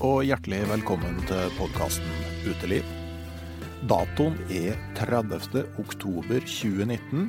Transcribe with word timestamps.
Og 0.00 0.22
hjertelig 0.24 0.62
velkommen 0.64 1.18
til 1.28 1.50
podkasten 1.58 2.08
Uteliv. 2.48 2.86
Datoen 3.84 4.38
er 4.48 4.78
30. 4.96 5.66
oktober 5.82 6.40
2019, 6.40 7.26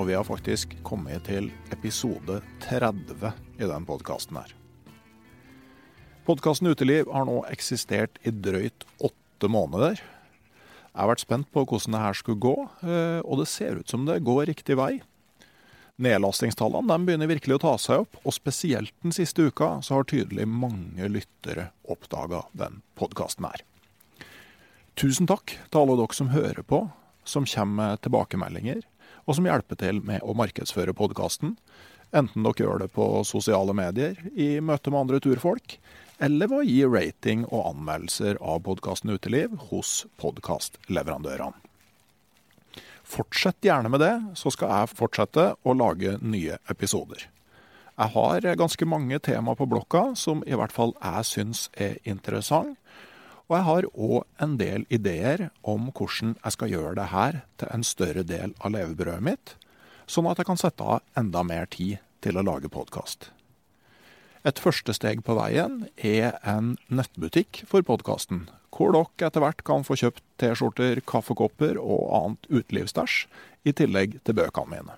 og 0.00 0.08
vi 0.08 0.16
har 0.16 0.24
faktisk 0.24 0.72
kommet 0.88 1.26
til 1.28 1.50
episode 1.74 2.38
30 2.64 3.28
i 3.60 3.68
den 3.68 3.84
podkasten 3.84 4.40
her. 4.40 4.54
Podkasten 6.24 6.72
Uteliv 6.72 7.12
har 7.12 7.28
nå 7.28 7.42
eksistert 7.52 8.16
i 8.24 8.32
drøyt 8.32 8.88
åtte 9.04 9.50
måneder. 9.52 10.00
Jeg 10.00 10.96
har 10.96 11.12
vært 11.12 11.26
spent 11.26 11.52
på 11.52 11.66
hvordan 11.68 11.98
det 11.98 12.04
her 12.06 12.16
skulle 12.16 12.40
gå, 12.40 12.56
eh, 12.88 13.20
og 13.20 13.42
det 13.42 13.50
ser 13.52 13.82
ut 13.82 13.90
som 13.92 14.08
det 14.08 14.22
går 14.24 14.46
riktig 14.54 14.80
vei. 14.80 14.94
Nedlastingstallene 16.02 16.90
de 16.90 17.06
begynner 17.06 17.30
virkelig 17.30 17.54
å 17.58 17.62
ta 17.62 17.72
seg 17.78 18.02
opp, 18.02 18.16
og 18.26 18.34
spesielt 18.34 18.94
den 19.04 19.14
siste 19.14 19.46
uka 19.46 19.76
så 19.84 20.00
har 20.00 20.08
tydelig 20.10 20.46
mange 20.50 21.06
lyttere 21.06 21.68
oppdaga 21.86 22.42
den 22.52 22.80
podkasten 22.98 23.46
her. 23.46 23.62
Tusen 24.98 25.28
takk 25.30 25.54
til 25.70 25.80
alle 25.80 25.98
dere 26.00 26.16
som 26.18 26.32
hører 26.34 26.66
på, 26.66 26.80
som 27.24 27.46
kommer 27.46 27.94
med 27.94 28.02
tilbakemeldinger, 28.02 28.82
og 29.24 29.38
som 29.38 29.46
hjelper 29.46 29.78
til 29.80 30.00
med 30.04 30.22
å 30.26 30.34
markedsføre 30.36 30.96
podkasten. 30.98 31.54
Enten 32.14 32.46
dere 32.46 32.66
gjør 32.66 32.82
det 32.82 32.90
på 32.94 33.06
sosiale 33.26 33.74
medier, 33.74 34.18
i 34.34 34.58
møte 34.58 34.90
med 34.90 35.06
andre 35.06 35.22
turfolk, 35.22 35.78
eller 36.22 36.50
ved 36.50 36.58
å 36.58 36.66
gi 36.66 36.82
rating 36.90 37.46
og 37.50 37.70
anmeldelser 37.72 38.38
av 38.42 38.62
podkasten 38.66 39.14
Uteliv 39.14 39.54
hos 39.70 40.04
podkastleverandørene. 40.22 41.58
Fortsett 43.04 43.60
gjerne 43.64 43.90
med 43.92 44.00
det, 44.00 44.14
så 44.40 44.50
skal 44.52 44.72
jeg 44.72 44.96
fortsette 44.96 45.50
å 45.62 45.76
lage 45.76 46.16
nye 46.24 46.56
episoder. 46.72 47.28
Jeg 47.94 48.10
har 48.16 48.46
ganske 48.58 48.86
mange 48.90 49.20
tema 49.22 49.54
på 49.54 49.68
blokka 49.70 50.14
som 50.18 50.40
i 50.48 50.56
hvert 50.58 50.72
fall 50.74 50.96
jeg 50.98 51.28
syns 51.28 51.68
er 51.78 52.00
interessant. 52.02 52.78
Og 53.44 53.58
jeg 53.58 53.66
har 53.68 53.86
òg 53.92 54.42
en 54.42 54.56
del 54.56 54.86
ideer 54.88 55.50
om 55.62 55.90
hvordan 55.92 56.32
jeg 56.40 56.56
skal 56.56 56.72
gjøre 56.72 56.96
det 56.96 57.10
her 57.12 57.42
til 57.60 57.70
en 57.76 57.84
større 57.84 58.24
del 58.24 58.56
av 58.64 58.72
levebrødet 58.72 59.22
mitt, 59.22 59.54
sånn 60.08 60.26
at 60.30 60.40
jeg 60.40 60.48
kan 60.48 60.60
sette 60.60 60.82
av 60.96 61.04
enda 61.20 61.44
mer 61.44 61.68
tid 61.70 62.00
til 62.24 62.40
å 62.40 62.44
lage 62.46 62.72
podkast. 62.72 63.28
Et 64.48 64.60
første 64.60 64.96
steg 64.96 65.22
på 65.24 65.36
veien 65.36 65.84
er 65.96 66.34
en 66.42 66.74
nettbutikk 66.88 67.62
for 67.68 67.84
podkasten, 67.84 68.48
hvor 68.74 68.94
dere 68.94 69.28
etter 69.28 69.42
hvert 69.44 69.62
kan 69.66 69.86
få 69.86 69.96
kjøpt 70.00 70.22
T-skjorter, 70.42 71.00
kaffekopper 71.06 71.78
og 71.78 72.08
annet 72.18 72.48
utelivsstæsj, 72.50 73.26
i 73.64 73.72
tillegg 73.72 74.18
til 74.26 74.36
bøkene 74.36 74.74
mine. 74.74 74.96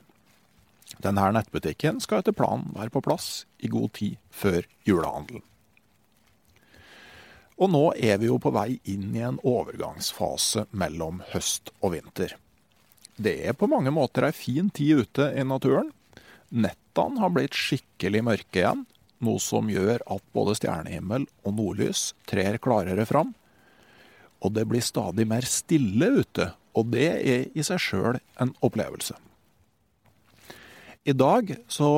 Denne 1.02 1.26
nettbutikken 1.34 2.00
skal 2.02 2.22
etter 2.22 2.34
planen 2.34 2.72
være 2.74 2.94
på 2.94 3.02
plass 3.04 3.44
i 3.58 3.70
god 3.70 3.92
tid 3.98 4.16
før 4.34 4.64
julehandelen. 4.88 5.44
Og 7.56 7.70
nå 7.72 7.84
er 7.96 8.18
vi 8.20 8.28
jo 8.28 8.36
på 8.42 8.52
vei 8.52 8.76
inn 8.84 9.14
i 9.16 9.22
en 9.24 9.38
overgangsfase 9.40 10.66
mellom 10.76 11.22
høst 11.32 11.72
og 11.80 11.94
vinter. 11.94 12.34
Det 13.16 13.38
er 13.48 13.56
på 13.56 13.68
mange 13.70 13.92
måter 13.96 14.26
ei 14.26 14.34
fin 14.36 14.68
tid 14.68 15.06
ute 15.06 15.30
i 15.32 15.44
naturen. 15.46 15.88
Nettene 16.52 17.22
har 17.22 17.32
blitt 17.32 17.56
skikkelig 17.56 18.22
mørke 18.28 18.60
igjen, 18.60 18.84
noe 19.24 19.40
som 19.40 19.70
gjør 19.72 20.04
at 20.04 20.24
både 20.36 20.58
stjernehimmel 20.58 21.24
og 21.48 21.56
nordlys 21.56 22.10
trer 22.28 22.60
klarere 22.60 23.08
fram. 23.08 23.32
Og 24.46 24.54
det 24.54 24.66
blir 24.70 24.84
stadig 24.84 25.26
mer 25.26 25.46
stille 25.48 26.10
ute, 26.20 26.52
og 26.76 26.92
det 26.92 27.08
er 27.16 27.48
i 27.56 27.64
seg 27.66 27.82
sjøl 27.82 28.20
en 28.42 28.52
opplevelse. 28.64 29.16
I 31.06 31.14
dag 31.14 31.52
så 31.70 31.88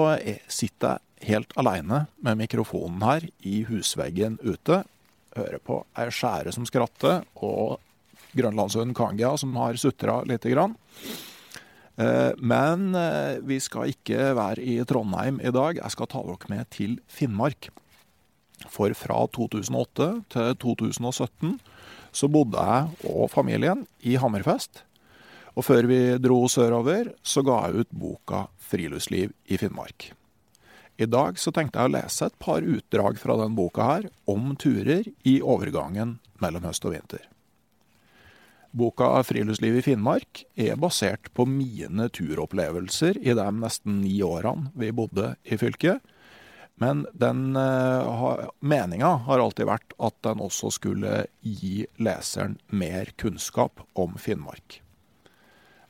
sitter 0.52 0.98
jeg 0.98 1.30
helt 1.30 1.52
aleine 1.60 2.04
med 2.24 2.38
mikrofonen 2.40 3.02
her 3.04 3.24
i 3.44 3.62
husveggen 3.68 4.36
ute. 4.44 4.82
Hører 5.36 5.60
på 5.64 5.80
ei 5.98 6.08
skjære 6.12 6.52
som 6.54 6.66
skratter, 6.68 7.24
og 7.36 7.78
grønlandshunden 8.36 8.96
Kangia 8.96 9.32
som 9.40 9.56
har 9.60 9.78
sutra 9.80 10.20
lite 10.28 10.52
grann. 10.52 10.76
Eh, 11.98 12.32
men 12.38 12.94
eh, 12.94 13.40
vi 13.42 13.58
skal 13.62 13.90
ikke 13.92 14.32
være 14.38 14.62
i 14.62 14.78
Trondheim 14.86 15.40
i 15.42 15.52
dag. 15.54 15.80
Jeg 15.80 15.94
skal 15.94 16.10
ta 16.10 16.22
dere 16.26 16.52
med 16.52 16.70
til 16.74 16.98
Finnmark. 17.10 17.70
For 18.68 18.92
fra 18.98 19.24
2008 19.34 20.08
til 20.34 20.54
2017 20.62 21.58
så 22.18 22.28
bodde 22.30 22.58
jeg 22.58 23.14
og 23.14 23.30
familien 23.30 23.84
i 24.02 24.16
Hammerfest. 24.18 24.82
Og 25.58 25.66
før 25.66 25.88
vi 25.90 26.00
dro 26.22 26.44
sørover, 26.50 27.12
så 27.22 27.42
ga 27.46 27.64
jeg 27.66 27.82
ut 27.82 27.94
boka 27.94 28.46
'Friluftsliv 28.58 29.32
i 29.46 29.58
Finnmark'. 29.58 30.12
I 30.98 31.06
dag 31.06 31.38
så 31.38 31.52
tenkte 31.54 31.78
jeg 31.78 31.90
å 31.90 31.94
lese 31.94 32.26
et 32.26 32.38
par 32.42 32.62
utdrag 32.62 33.18
fra 33.22 33.36
den 33.38 33.54
boka 33.54 33.86
her 33.86 34.08
om 34.26 34.54
turer 34.58 35.06
i 35.22 35.38
overgangen 35.40 36.18
mellom 36.42 36.66
høst 36.66 36.86
og 36.86 36.94
vinter. 36.96 37.22
Boka 38.74 39.22
'Friluftsliv 39.22 39.78
i 39.78 39.82
Finnmark' 39.82 40.44
er 40.56 40.76
basert 40.76 41.30
på 41.34 41.46
mine 41.46 42.08
turopplevelser 42.10 43.18
i 43.22 43.34
de 43.34 43.48
nesten 43.62 44.02
ni 44.02 44.18
årene 44.22 44.72
vi 44.74 44.90
bodde 44.90 45.36
i 45.44 45.56
fylket. 45.56 46.02
Men 46.78 47.06
den 47.12 47.56
uh, 47.58 48.44
meninga 48.60 49.10
har 49.26 49.42
alltid 49.42 49.66
vært 49.66 49.94
at 49.98 50.14
den 50.26 50.42
også 50.44 50.70
skulle 50.74 51.24
gi 51.42 51.88
leseren 51.98 52.58
mer 52.70 53.10
kunnskap 53.18 53.82
om 53.98 54.14
Finnmark. 54.20 54.78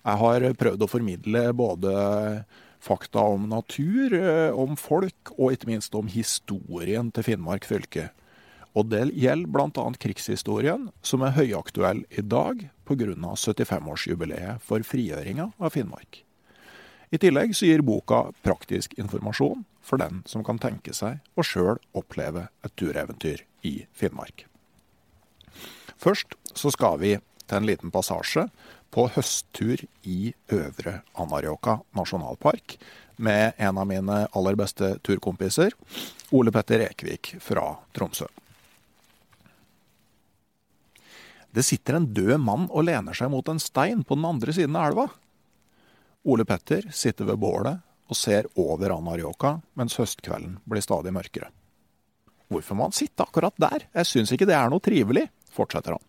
Jeg 0.08 0.20
har 0.22 0.46
prøvd 0.56 0.84
å 0.84 0.88
formidle 0.88 1.42
både 1.52 1.92
fakta 2.80 3.20
om 3.34 3.48
natur, 3.50 4.14
eh, 4.14 4.54
om 4.54 4.76
folk 4.78 5.32
og 5.36 5.52
ikke 5.52 5.68
minst 5.68 5.94
om 5.98 6.08
historien 6.08 7.10
til 7.12 7.26
Finnmark 7.26 7.66
fylke. 7.68 8.08
Og 8.78 8.88
det 8.92 9.08
gjelder 9.18 9.50
bl.a. 9.50 9.84
krigshistorien, 9.98 10.88
som 11.02 11.24
er 11.26 11.34
høyaktuell 11.36 12.04
i 12.10 12.22
dag 12.22 12.68
pga. 12.88 13.10
75-årsjubileet 13.34 14.62
for 14.64 14.86
frigjøringa 14.86 15.50
av 15.58 15.74
Finnmark. 15.74 16.22
I 17.10 17.18
tillegg 17.18 17.54
så 17.56 17.68
gir 17.68 17.84
boka 17.84 18.26
praktisk 18.44 18.94
informasjon 19.00 19.64
for 19.80 20.00
den 20.00 20.22
som 20.28 20.44
kan 20.44 20.60
tenke 20.60 20.92
seg 20.96 21.22
å 21.38 21.44
sjøl 21.46 21.78
oppleve 21.96 22.48
et 22.64 22.74
tureventyr 22.76 23.44
i 23.64 23.74
Finnmark. 23.96 24.44
Først 25.98 26.36
så 26.54 26.70
skal 26.74 27.00
vi 27.00 27.16
til 27.48 27.56
en 27.56 27.68
liten 27.68 27.92
passasje 27.94 28.46
på 28.92 29.06
høsttur 29.14 29.80
i 30.08 30.32
Øvre 30.52 31.00
Anárjohka 31.18 31.78
nasjonalpark 31.96 32.76
med 33.18 33.56
en 33.56 33.80
av 33.80 33.88
mine 33.88 34.18
aller 34.36 34.58
beste 34.58 34.94
turkompiser, 35.04 35.72
Ole 36.30 36.52
Petter 36.54 36.84
Ekvik 36.86 37.34
fra 37.42 37.72
Tromsø. 37.96 38.28
Det 41.50 41.64
sitter 41.64 41.96
en 41.96 42.10
død 42.14 42.36
mann 42.44 42.68
og 42.68 42.84
lener 42.86 43.16
seg 43.16 43.32
mot 43.32 43.48
en 43.48 43.58
stein 43.58 44.04
på 44.04 44.18
den 44.18 44.28
andre 44.28 44.54
siden 44.54 44.76
av 44.76 44.92
elva. 44.92 45.08
Ole 46.28 46.44
Petter 46.44 46.84
sitter 46.92 47.24
ved 47.24 47.40
bålet 47.40 47.80
og 48.08 48.16
ser 48.16 48.48
over 48.60 48.92
Anarioka, 48.92 49.54
mens 49.80 49.96
høstkvelden 49.96 50.58
blir 50.68 50.84
stadig 50.84 51.12
mørkere. 51.16 51.48
Hvorfor 52.52 52.76
må 52.76 52.88
han 52.88 52.96
sitte 52.96 53.24
akkurat 53.24 53.56
der? 53.60 53.86
Jeg 53.96 54.08
syns 54.08 54.32
ikke 54.32 54.48
det 54.48 54.56
er 54.56 54.68
noe 54.72 54.84
trivelig, 54.84 55.26
fortsetter 55.52 55.96
han. 55.96 56.04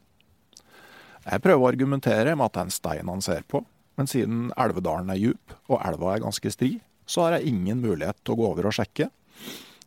Jeg 1.24 1.44
prøver 1.44 1.63
å 1.63 1.69
argumentere 1.71 2.36
med 2.36 2.48
at 2.48 2.56
det 2.56 2.62
er 2.62 2.68
en 2.68 2.75
stein 2.75 3.12
han 3.12 3.24
ser 3.24 3.48
på, 3.48 3.63
men 4.00 4.12
siden 4.12 4.50
Elvedalen 4.60 5.12
er 5.12 5.19
djup 5.19 5.56
og 5.68 5.81
elva 5.88 6.13
er 6.16 6.24
ganske 6.24 6.51
stri, 6.51 6.74
så 7.07 7.25
har 7.25 7.38
jeg 7.38 7.51
ingen 7.54 7.81
mulighet 7.83 8.19
til 8.24 8.36
å 8.36 8.39
gå 8.39 8.51
over 8.51 8.69
og 8.69 8.75
sjekke. 8.75 9.10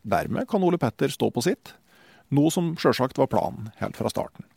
Dermed 0.02 0.49
kan 0.50 0.64
Ole 0.64 0.81
Petter 0.81 1.12
stå 1.12 1.29
på 1.32 1.44
sitt, 1.44 1.75
noe 2.32 2.52
som 2.52 2.73
sjølsagt 2.81 3.20
var 3.20 3.31
planen 3.32 3.70
helt 3.81 4.00
fra 4.00 4.12
starten. 4.12 4.49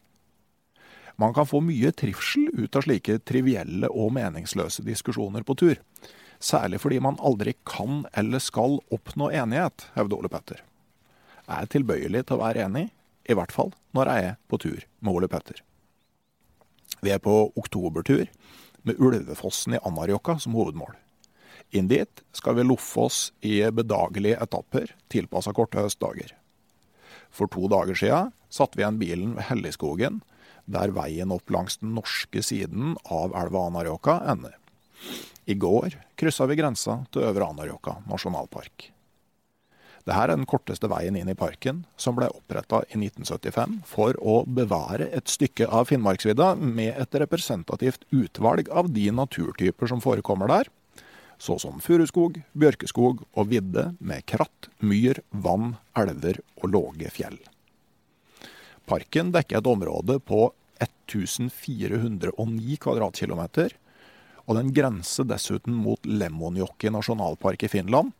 Man 1.15 1.33
kan 1.33 1.47
få 1.47 1.61
mye 1.63 1.91
trivsel 1.95 2.49
ut 2.53 2.75
av 2.75 2.83
slike 2.83 3.19
trivielle 3.23 3.87
og 3.87 4.11
meningsløse 4.17 4.83
diskusjoner 4.83 5.45
på 5.47 5.55
tur. 5.59 5.79
Særlig 6.43 6.81
fordi 6.83 6.99
man 6.99 7.19
aldri 7.23 7.55
kan 7.67 8.03
eller 8.13 8.43
skal 8.43 8.81
oppnå 8.91 9.31
enighet, 9.31 9.87
hevder 9.95 10.19
Ole 10.19 10.31
Petter. 10.31 10.59
Jeg 11.45 11.55
er 11.55 11.71
tilbøyelig 11.71 12.25
til 12.25 12.35
å 12.35 12.43
være 12.43 12.65
enig, 12.67 12.89
i 13.25 13.37
hvert 13.37 13.53
fall 13.53 13.71
når 13.95 14.11
jeg 14.11 14.27
er 14.27 14.35
på 14.51 14.59
tur 14.61 14.83
med 14.99 15.13
Ole 15.13 15.31
Petter. 15.31 15.61
Vi 17.01 17.13
er 17.13 17.21
på 17.23 17.33
oktobertur, 17.55 18.27
med 18.85 18.99
Ulvefossen 19.01 19.73
i 19.73 19.81
Anárjohka 19.81 20.37
som 20.41 20.53
hovedmål. 20.53 20.93
Inn 21.73 21.87
dit 21.89 22.21
skal 22.37 22.59
vi 22.59 22.65
loffe 22.67 23.07
oss 23.07 23.19
i 23.41 23.63
bedagelige 23.73 24.37
etapper, 24.43 24.91
tilpassa 25.09 25.53
korte 25.55 25.81
høstdager. 25.81 26.35
For 27.33 27.49
to 27.51 27.65
dager 27.71 27.97
sia 27.97 28.19
satte 28.53 28.77
vi 28.77 28.83
igjen 28.85 29.01
bilen 29.01 29.33
ved 29.37 29.49
Helligskogen, 29.49 30.21
der 30.65 30.93
veien 30.95 31.33
opp 31.35 31.51
langs 31.53 31.79
den 31.81 31.95
norske 31.97 32.43
siden 32.43 32.95
av 33.05 33.35
elva 33.37 33.67
Anárjohka 33.69 34.19
ender. 34.31 34.57
I 35.45 35.53
går 35.53 35.93
kryssa 36.17 36.47
vi 36.49 36.57
grensa 36.57 37.03
til 37.13 37.27
Øvre 37.29 37.51
Anárjohka 37.53 37.99
nasjonalpark. 38.09 38.91
Dette 40.05 40.21
er 40.21 40.29
den 40.29 40.45
korteste 40.45 40.85
veien 40.89 41.15
inn 41.17 41.29
i 41.31 41.37
parken, 41.37 41.79
som 41.97 42.13
ble 42.17 42.27
oppretta 42.29 42.83
i 42.91 42.99
1975 42.99 43.79
for 43.89 44.17
å 44.21 44.43
bevare 44.45 45.07
et 45.17 45.31
stykke 45.33 45.65
av 45.65 45.89
Finnmarksvidda 45.89 46.51
med 46.61 46.93
et 46.93 47.17
representativt 47.23 48.05
utvalg 48.13 48.69
av 48.69 48.91
de 48.93 49.07
naturtyper 49.09 49.89
som 49.89 50.03
forekommer 50.05 50.51
der, 50.51 50.69
så 51.41 51.57
som 51.59 51.81
furuskog, 51.81 52.37
bjørkeskog 52.53 53.25
og 53.33 53.49
vidde 53.49 53.89
med 53.99 54.25
kratt, 54.29 54.69
myr, 54.79 55.23
vann, 55.31 55.73
elver 55.97 56.39
og 56.61 56.69
låge 56.77 57.09
fjell. 57.17 57.41
Parken 58.85 59.31
dekker 59.33 59.59
et 59.59 59.67
område 59.69 60.19
på 60.21 60.47
1409 60.81 62.77
kvadratkilometer, 62.83 63.73
og 64.45 64.59
den 64.59 64.71
grenser 64.75 65.25
dessuten 65.25 65.73
mot 65.73 66.05
Lemmonjoki 66.05 66.91
nasjonalpark 66.93 67.65
i 67.65 67.71
Finland, 67.71 68.13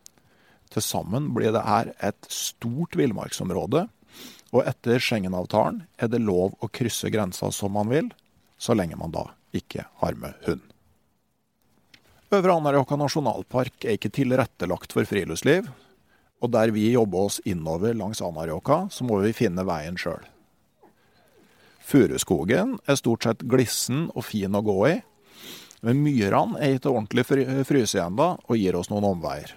til 0.74 0.82
sammen 0.82 1.30
blir 1.36 1.54
det 1.54 1.66
her 1.68 1.92
et 2.04 2.30
stort 2.32 2.98
villmarksområde, 2.98 3.86
og 4.56 4.62
etter 4.66 5.02
Schengen-avtalen 5.04 5.84
er 6.02 6.10
det 6.10 6.24
lov 6.24 6.56
å 6.64 6.72
krysse 6.72 7.12
grensa 7.14 7.52
som 7.54 7.76
man 7.78 7.92
vil, 7.92 8.10
så 8.58 8.74
lenge 8.74 8.98
man 8.98 9.14
da 9.14 9.28
ikke 9.56 9.86
har 10.02 10.18
med 10.18 10.34
hund. 10.48 10.64
Øvre 12.34 12.56
Anárjohka 12.58 12.98
nasjonalpark 12.98 13.86
er 13.86 14.00
ikke 14.00 14.14
tilrettelagt 14.16 14.96
for 14.96 15.08
friluftsliv, 15.08 15.68
og 16.42 16.52
der 16.52 16.74
vi 16.74 16.90
jobber 16.92 17.30
oss 17.30 17.38
innover 17.46 17.94
langs 17.96 18.24
Anárjohka, 18.26 18.88
så 18.92 19.06
må 19.08 19.22
vi 19.22 19.36
finne 19.36 19.64
veien 19.68 20.00
sjøl. 20.00 20.24
Furuskogen 21.86 22.80
er 22.90 22.98
stort 22.98 23.28
sett 23.28 23.44
glissen 23.46 24.08
og 24.16 24.26
fin 24.26 24.58
å 24.58 24.64
gå 24.66 24.78
i, 24.90 24.96
men 25.86 26.02
myrene 26.02 26.58
er 26.58 26.80
ikke 26.80 26.90
ordentlig 26.90 27.28
fryse 27.68 28.00
ennå 28.02 28.32
og 28.40 28.58
gir 28.58 28.78
oss 28.80 28.90
noen 28.90 29.06
omveier. 29.12 29.52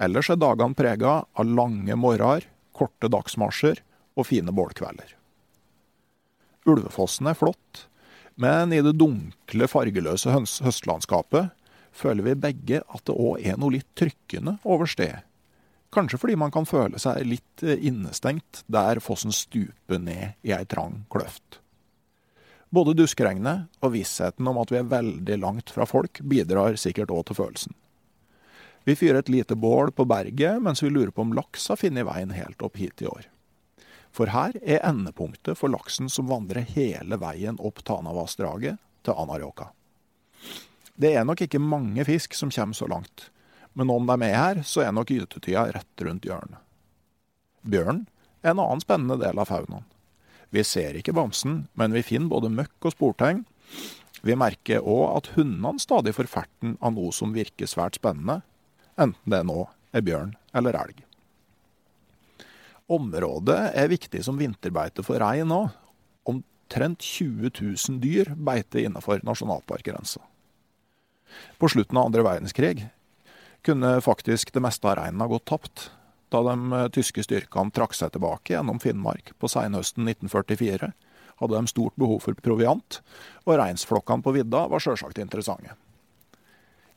Ellers 0.00 0.28
er 0.32 0.40
dagene 0.40 0.76
prega 0.76 1.22
av 1.24 1.48
lange 1.48 1.96
morgener, 1.96 2.44
korte 2.76 3.08
dagsmarsjer 3.12 3.80
og 4.20 4.28
fine 4.28 4.52
bålkvelder. 4.52 5.14
Ulvefossen 6.68 7.30
er 7.30 7.38
flott, 7.40 7.86
men 8.40 8.72
i 8.76 8.82
det 8.84 8.98
dunkle, 9.00 9.68
fargeløse 9.68 10.32
høstlandskapet 10.36 11.56
føler 11.96 12.28
vi 12.28 12.38
begge 12.44 12.84
at 12.84 13.04
det 13.08 13.16
òg 13.16 13.40
er 13.40 13.56
noe 13.60 13.78
litt 13.78 13.88
trykkende 13.98 14.58
over 14.64 14.88
stedet. 14.88 15.24
Kanskje 15.90 16.20
fordi 16.22 16.36
man 16.38 16.52
kan 16.54 16.68
føle 16.68 17.00
seg 17.02 17.24
litt 17.26 17.64
eh, 17.66 17.80
innestengt 17.86 18.62
der 18.70 19.00
fossen 19.02 19.34
stuper 19.34 19.98
ned 19.98 20.38
i 20.46 20.54
ei 20.54 20.64
trang 20.70 21.04
kløft. 21.10 21.58
Både 22.70 22.94
duskregnet 22.94 23.66
og 23.82 23.96
vissheten 23.96 24.46
om 24.46 24.60
at 24.62 24.70
vi 24.70 24.78
er 24.78 24.90
veldig 24.90 25.38
langt 25.42 25.72
fra 25.74 25.86
folk, 25.90 26.22
bidrar 26.22 26.78
sikkert 26.78 27.10
òg 27.10 27.24
til 27.26 27.40
følelsen. 27.40 27.74
Vi 28.86 28.94
fyrer 28.96 29.20
et 29.20 29.32
lite 29.32 29.58
bål 29.58 29.90
på 29.92 30.06
berget 30.08 30.62
mens 30.62 30.82
vi 30.82 30.92
lurer 30.92 31.10
på 31.10 31.26
om 31.26 31.34
laks 31.36 31.66
har 31.68 31.80
funnet 31.80 32.06
veien 32.06 32.30
helt 32.32 32.62
opp 32.62 32.78
hit 32.78 33.02
i 33.02 33.10
år. 33.10 33.26
For 34.14 34.30
her 34.30 34.54
er 34.62 34.86
endepunktet 34.86 35.58
for 35.58 35.70
laksen 35.70 36.08
som 36.10 36.30
vandrer 36.30 36.66
hele 36.74 37.18
veien 37.20 37.58
opp 37.58 37.82
Tanavassdraget 37.86 38.78
til 39.06 39.18
Anarjohka. 39.18 39.68
Det 41.00 41.14
er 41.16 41.26
nok 41.26 41.42
ikke 41.44 41.62
mange 41.62 42.04
fisk 42.06 42.34
som 42.38 42.50
kommer 42.54 42.76
så 42.76 42.86
langt, 42.90 43.30
men 43.78 43.92
om 43.92 44.06
de 44.08 44.16
er 44.26 44.36
her, 44.36 44.62
så 44.66 44.84
er 44.84 44.94
nok 44.94 45.12
gytetida 45.12 45.68
rett 45.74 46.04
rundt 46.06 46.26
hjørnet. 46.26 46.58
Bjørn 47.60 48.04
er 48.42 48.52
en 48.54 48.62
annen 48.62 48.82
spennende 48.82 49.18
del 49.20 49.38
av 49.38 49.50
faunaen. 49.50 49.86
Vi 50.50 50.64
ser 50.66 50.96
ikke 50.98 51.14
bamsen, 51.14 51.66
men 51.78 51.94
vi 51.94 52.02
finner 52.02 52.32
både 52.32 52.50
møkk 52.50 52.88
og 52.88 52.94
sportegn. 52.96 53.44
Vi 54.26 54.34
merker 54.36 54.82
òg 54.82 55.04
at 55.14 55.30
hundene 55.36 55.80
stadig 55.80 56.16
får 56.16 56.30
ferten 56.32 56.74
av 56.82 56.96
noe 56.96 57.12
som 57.14 57.36
virker 57.36 57.70
svært 57.70 58.00
spennende, 58.00 58.40
enten 59.00 59.32
det 59.32 59.44
nå 59.46 59.62
er 59.94 60.04
bjørn 60.04 60.34
eller 60.56 60.76
elg. 60.80 61.04
Området 62.90 63.60
er 63.78 63.92
viktig 63.92 64.24
som 64.26 64.38
vinterbeite 64.40 65.04
for 65.06 65.22
rein 65.22 65.52
òg. 65.54 65.70
Omtrent 66.26 67.04
20 67.06 67.52
000 67.54 68.00
dyr 68.02 68.32
beiter 68.34 68.82
innenfor 68.82 69.22
nasjonalparkgrensa. 69.26 70.22
På 71.62 71.70
slutten 71.70 71.98
av 72.00 72.08
andre 72.08 72.26
verdenskrig 72.26 72.88
kunne 73.66 73.96
faktisk 74.04 74.52
det 74.54 74.62
meste 74.64 74.88
av 74.88 74.98
reinen 75.00 75.20
ha 75.22 75.28
gått 75.30 75.48
tapt, 75.50 75.90
da 76.30 76.42
de 76.46 76.72
eh, 76.72 76.88
tyske 76.94 77.24
styrkene 77.26 77.74
trakk 77.74 77.94
seg 77.96 78.14
tilbake 78.14 78.54
gjennom 78.54 78.80
Finnmark 78.82 79.32
på 79.38 79.50
senhøsten 79.50 80.08
1944 80.08 80.92
hadde 81.40 81.56
de 81.56 81.70
stort 81.70 81.96
behov 81.96 82.20
for 82.24 82.36
proviant, 82.44 83.00
og 83.46 83.56
reinsflokkene 83.60 84.24
på 84.24 84.34
vidda 84.36 84.66
var 84.68 84.82
sjølsagt 84.82 85.20
interessante. 85.22 85.76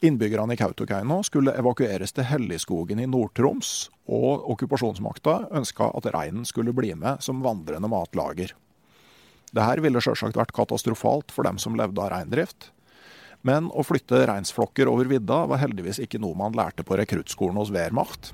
Innbyggerne 0.03 0.57
i 0.57 0.59
Kautokeino 0.59 1.21
skulle 1.23 1.53
evakueres 1.55 2.11
til 2.11 2.27
Helligskogen 2.27 2.99
i 2.99 3.07
Nord-Troms, 3.07 3.87
og 4.11 4.49
okkupasjonsmakta 4.51 5.37
ønska 5.55 5.87
at 5.95 6.09
reinen 6.11 6.43
skulle 6.43 6.75
bli 6.75 6.91
med 6.99 7.23
som 7.23 7.39
vandrende 7.45 7.87
matlager. 7.87 8.51
Dette 9.53 9.85
ville 9.85 10.01
sjølsagt 10.03 10.35
vært 10.35 10.51
katastrofalt 10.55 11.31
for 11.31 11.47
dem 11.47 11.61
som 11.61 11.77
levde 11.79 12.03
av 12.03 12.11
reindrift, 12.11 12.73
men 13.43 13.67
å 13.75 13.83
flytte 13.83 14.23
reinsflokker 14.29 14.89
over 14.89 15.09
vidda 15.11 15.43
var 15.51 15.61
heldigvis 15.61 15.99
ikke 16.03 16.21
noe 16.23 16.37
man 16.39 16.55
lærte 16.55 16.85
på 16.87 16.97
rekruttskolen 16.99 17.59
hos 17.59 17.73
Wehrmacht. 17.75 18.31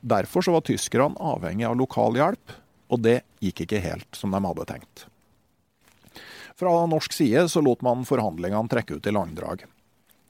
Derfor 0.00 0.44
var 0.52 0.64
tyskerne 0.66 1.16
avhengig 1.16 1.66
av 1.68 1.78
lokal 1.80 2.18
hjelp, 2.18 2.54
og 2.92 3.00
det 3.04 3.22
gikk 3.40 3.64
ikke 3.64 3.80
helt 3.80 4.18
som 4.18 4.34
de 4.34 4.42
hadde 4.44 4.68
tenkt. 4.68 5.06
Fra 6.58 6.74
norsk 6.86 7.14
side 7.16 7.46
så 7.48 7.62
lot 7.64 7.80
man 7.82 8.04
forhandlingene 8.06 8.68
trekke 8.70 9.00
ut 9.00 9.08
i 9.08 9.14
langdrag. 9.14 9.64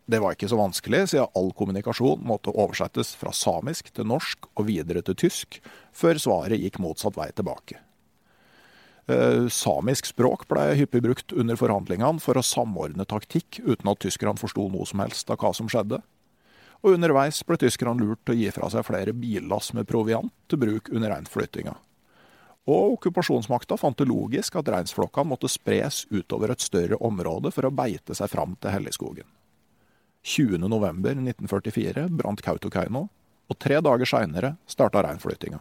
Det 0.07 0.19
var 0.23 0.35
ikke 0.35 0.51
så 0.51 0.59
vanskelig, 0.59 1.07
siden 1.13 1.31
all 1.39 1.51
kommunikasjon 1.57 2.23
måtte 2.27 2.55
oversettes 2.55 3.15
fra 3.19 3.33
samisk 3.35 3.91
til 3.95 4.07
norsk 4.11 4.51
og 4.55 4.67
videre 4.69 5.03
til 5.07 5.19
tysk, 5.19 5.59
før 5.95 6.21
svaret 6.21 6.63
gikk 6.63 6.79
motsatt 6.83 7.19
vei 7.19 7.31
tilbake. 7.35 7.79
Eh, 9.11 9.49
samisk 9.51 10.07
språk 10.07 10.45
ble 10.51 10.69
hyppig 10.79 11.03
brukt 11.03 11.33
under 11.35 11.59
forhandlingene 11.59 12.23
for 12.23 12.39
å 12.39 12.45
samordne 12.47 13.07
taktikk, 13.09 13.59
uten 13.65 13.91
at 13.91 14.03
tyskerne 14.05 14.39
forsto 14.39 14.69
noe 14.71 14.87
som 14.87 15.03
helst 15.03 15.31
av 15.31 15.41
hva 15.43 15.51
som 15.57 15.71
skjedde. 15.71 15.99
Og 16.83 16.97
underveis 16.97 17.43
ble 17.47 17.59
tyskerne 17.59 17.99
lurt 17.99 18.23
til 18.27 18.35
å 18.35 18.39
gi 18.39 18.53
fra 18.55 18.71
seg 18.71 18.87
flere 18.87 19.15
billass 19.15 19.73
med 19.75 19.89
proviant 19.91 20.31
til 20.51 20.63
bruk 20.63 20.91
under 20.95 21.15
reinflyttinga. 21.15 21.75
Og 22.71 22.97
okkupasjonsmakta 22.97 23.75
fant 23.79 23.99
det 23.99 24.07
logisk 24.07 24.55
at 24.59 24.71
reinsflokkene 24.71 25.33
måtte 25.33 25.51
spres 25.51 26.05
utover 26.15 26.55
et 26.55 26.63
større 26.63 26.99
område 27.03 27.51
for 27.51 27.67
å 27.67 27.75
beite 27.75 28.15
seg 28.15 28.31
fram 28.31 28.55
til 28.63 28.71
Helligskogen. 28.71 29.27
20.11.1944 30.23 32.07
brant 32.15 32.43
Kautokeino, 32.47 33.09
og 33.51 33.59
tre 33.59 33.81
dager 33.83 34.07
seinere 34.07 34.55
starta 34.71 35.03
reinflyttinga. 35.03 35.59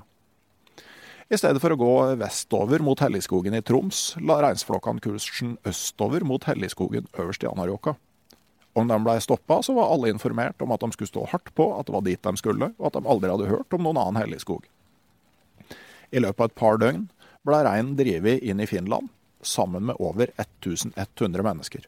I 1.32 1.38
stedet 1.40 1.62
for 1.64 1.72
å 1.72 1.80
gå 1.80 1.92
vestover 2.20 2.82
mot 2.84 3.00
Helligskogen 3.00 3.54
i 3.56 3.62
Troms, 3.64 4.18
la 4.20 4.42
reinflokkene 4.44 5.00
kursen 5.00 5.54
østover 5.64 6.26
mot 6.28 6.44
Helligskogen 6.44 7.06
øverst 7.16 7.46
i 7.46 7.48
Anárjohka. 7.48 7.94
Om 8.76 8.90
de 8.90 8.98
blei 9.00 9.16
stoppa, 9.24 9.62
så 9.64 9.72
var 9.78 9.94
alle 9.94 10.12
informert 10.12 10.60
om 10.60 10.74
at 10.76 10.84
de 10.84 10.90
skulle 10.92 11.08
stå 11.08 11.24
hardt 11.32 11.54
på 11.56 11.70
at 11.78 11.88
det 11.88 11.96
var 11.96 12.04
dit 12.04 12.28
de 12.28 12.34
skulle, 12.36 12.70
og 12.76 12.90
at 12.90 12.98
de 12.98 13.08
aldri 13.14 13.32
hadde 13.32 13.48
hørt 13.48 13.78
om 13.78 13.88
noen 13.88 14.02
annen 14.02 14.20
helligskog. 14.20 14.68
I 16.12 16.20
løpet 16.20 16.44
av 16.44 16.52
et 16.52 16.60
par 16.60 16.84
døgn 16.84 17.08
ble 17.48 17.62
reinen 17.64 17.96
drevet 17.96 18.44
inn 18.44 18.60
i 18.60 18.68
Finland, 18.68 19.08
sammen 19.40 19.88
med 19.88 20.04
over 20.04 20.36
1100 20.36 21.48
mennesker. 21.48 21.88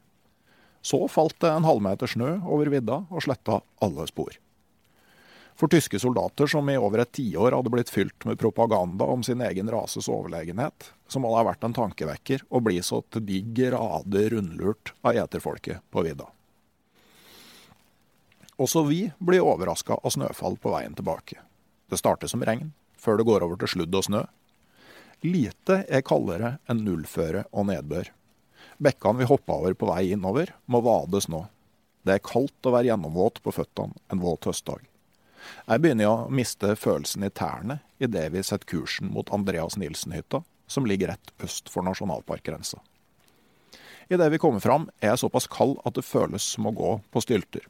Så 0.80 1.04
falt 1.12 1.36
det 1.44 1.52
en 1.52 1.68
halvmeter 1.68 2.08
snø 2.08 2.38
over 2.48 2.72
vidda 2.72 3.04
og 3.12 3.28
sletta 3.28 3.60
alle 3.84 4.08
spor. 4.08 4.40
For 5.56 5.70
tyske 5.70 6.00
soldater 6.02 6.50
som 6.50 6.70
i 6.70 6.78
over 6.82 7.04
et 7.04 7.12
tiår 7.14 7.54
hadde 7.54 7.72
blitt 7.74 7.92
fylt 7.94 8.26
med 8.26 8.40
propaganda 8.42 9.06
om 9.06 9.24
sin 9.24 9.42
egen 9.46 9.70
rases 9.70 10.10
overlegenhet, 10.10 10.90
som 11.08 11.28
hadde 11.28 11.46
vært 11.46 11.68
en 11.68 11.76
tankevekker 11.78 12.46
å 12.50 12.62
bli 12.64 12.80
så 12.82 13.04
til 13.14 13.26
de 13.28 13.42
grader 13.62 14.34
rundlurt 14.34 14.96
av 15.06 15.20
eterfolket 15.26 15.84
på 15.94 16.06
vidda. 16.08 16.26
Også 18.58 18.84
vi 18.86 19.08
blir 19.18 19.46
overraska 19.46 19.98
av 20.02 20.14
snøfall 20.14 20.58
på 20.62 20.74
veien 20.74 20.94
tilbake. 20.98 21.40
Det 21.90 22.00
starter 22.02 22.30
som 22.30 22.44
regn, 22.46 22.72
før 22.98 23.20
det 23.20 23.28
går 23.30 23.46
over 23.46 23.60
til 23.62 23.74
sludd 23.76 23.98
og 23.98 24.06
snø. 24.08 24.24
Lite 25.24 25.84
er 25.88 26.06
kaldere 26.06 26.58
enn 26.70 26.84
nullføre 26.86 27.46
og 27.52 27.70
nedbør. 27.70 28.10
Bekkene 28.84 29.22
vi 29.22 29.30
hoppa 29.30 29.58
over 29.62 29.76
på 29.78 29.90
vei 29.90 30.10
innover, 30.16 30.54
må 30.66 30.82
vades 30.84 31.30
nå. 31.30 31.46
Det 32.04 32.18
er 32.18 32.26
kaldt 32.26 32.68
å 32.68 32.74
være 32.74 32.90
gjennomvåt 32.90 33.40
på 33.44 33.54
føttene 33.56 33.96
en 34.12 34.24
våt 34.24 34.50
høstdag. 34.50 34.82
Jeg 35.68 35.84
begynner 35.84 36.10
å 36.10 36.32
miste 36.34 36.76
følelsen 36.80 37.26
i 37.28 37.32
tærne 37.34 37.80
idet 38.04 38.30
vi 38.34 38.44
setter 38.44 38.68
kursen 38.70 39.12
mot 39.14 39.30
Andreas 39.36 39.78
Nilsen-hytta, 39.80 40.44
som 40.68 40.88
ligger 40.90 41.14
rett 41.14 41.34
øst 41.44 41.72
for 41.72 41.86
nasjonalparkgrensa. 41.88 42.80
Idet 44.12 44.32
vi 44.34 44.40
kommer 44.42 44.60
fram, 44.60 44.90
er 45.00 45.14
jeg 45.14 45.24
såpass 45.24 45.48
kald 45.48 45.78
at 45.88 45.96
det 45.96 46.06
føles 46.06 46.44
som 46.56 46.68
å 46.68 46.76
gå 46.76 46.98
på 47.12 47.24
stylter. 47.24 47.66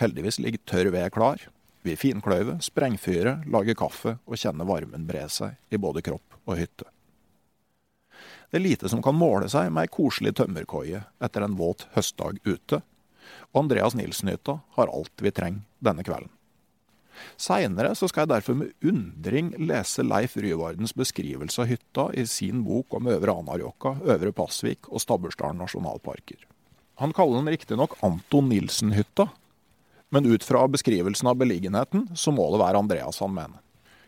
Heldigvis 0.00 0.38
ligger 0.40 0.62
tørr 0.68 0.92
ved 0.94 1.12
klar, 1.12 1.42
vi 1.82 1.96
finkløyver, 1.98 2.60
sprengfyrer, 2.62 3.42
lager 3.50 3.74
kaffe 3.74 4.16
og 4.22 4.38
kjenner 4.38 4.68
varmen 4.68 5.06
bre 5.06 5.24
seg 5.28 5.58
i 5.74 5.80
både 5.82 6.02
kropp 6.06 6.38
og 6.46 6.60
hytte. 6.60 6.86
Det 8.52 8.60
er 8.60 8.66
lite 8.66 8.90
som 8.92 9.02
kan 9.02 9.16
måle 9.16 9.48
seg 9.50 9.70
med 9.72 9.86
ei 9.88 9.90
koselig 9.90 10.34
tømmerkoie 10.38 11.02
etter 11.24 11.42
en 11.42 11.56
våt 11.58 11.86
høstdag 11.96 12.38
ute, 12.44 12.82
og 13.50 13.64
Andreas 13.64 13.96
Nilsen-hytta 13.98 14.58
har 14.76 14.92
alt 14.92 15.24
vi 15.24 15.32
trenger 15.34 15.64
denne 15.82 16.04
kvelden. 16.06 16.30
Seinere 17.40 17.94
skal 17.98 18.24
jeg 18.24 18.32
derfor 18.32 18.56
med 18.58 18.72
undring 18.86 19.52
lese 19.62 20.04
Leif 20.06 20.36
Ryvardens 20.36 20.94
beskrivelse 20.96 21.62
av 21.62 21.70
hytta 21.70 22.08
i 22.18 22.26
sin 22.28 22.62
bok 22.66 22.94
om 22.98 23.10
Øvre 23.12 23.34
Anarjokka, 23.42 23.96
Øvre 24.14 24.32
Pasvik 24.36 24.88
og 24.90 25.02
Stabbursdalen 25.02 25.62
nasjonalparker. 25.62 26.40
Han 27.02 27.14
kaller 27.16 27.40
den 27.40 27.52
riktignok 27.54 27.96
Anton 28.04 28.50
Nilsen-hytta, 28.52 29.28
men 30.12 30.28
ut 30.28 30.44
fra 30.44 30.66
beskrivelsen 30.68 31.30
av 31.30 31.38
beliggenheten, 31.40 32.10
så 32.14 32.34
må 32.34 32.50
det 32.52 32.60
være 32.60 32.82
Andreas 32.84 33.20
han 33.24 33.32
mener. 33.34 33.58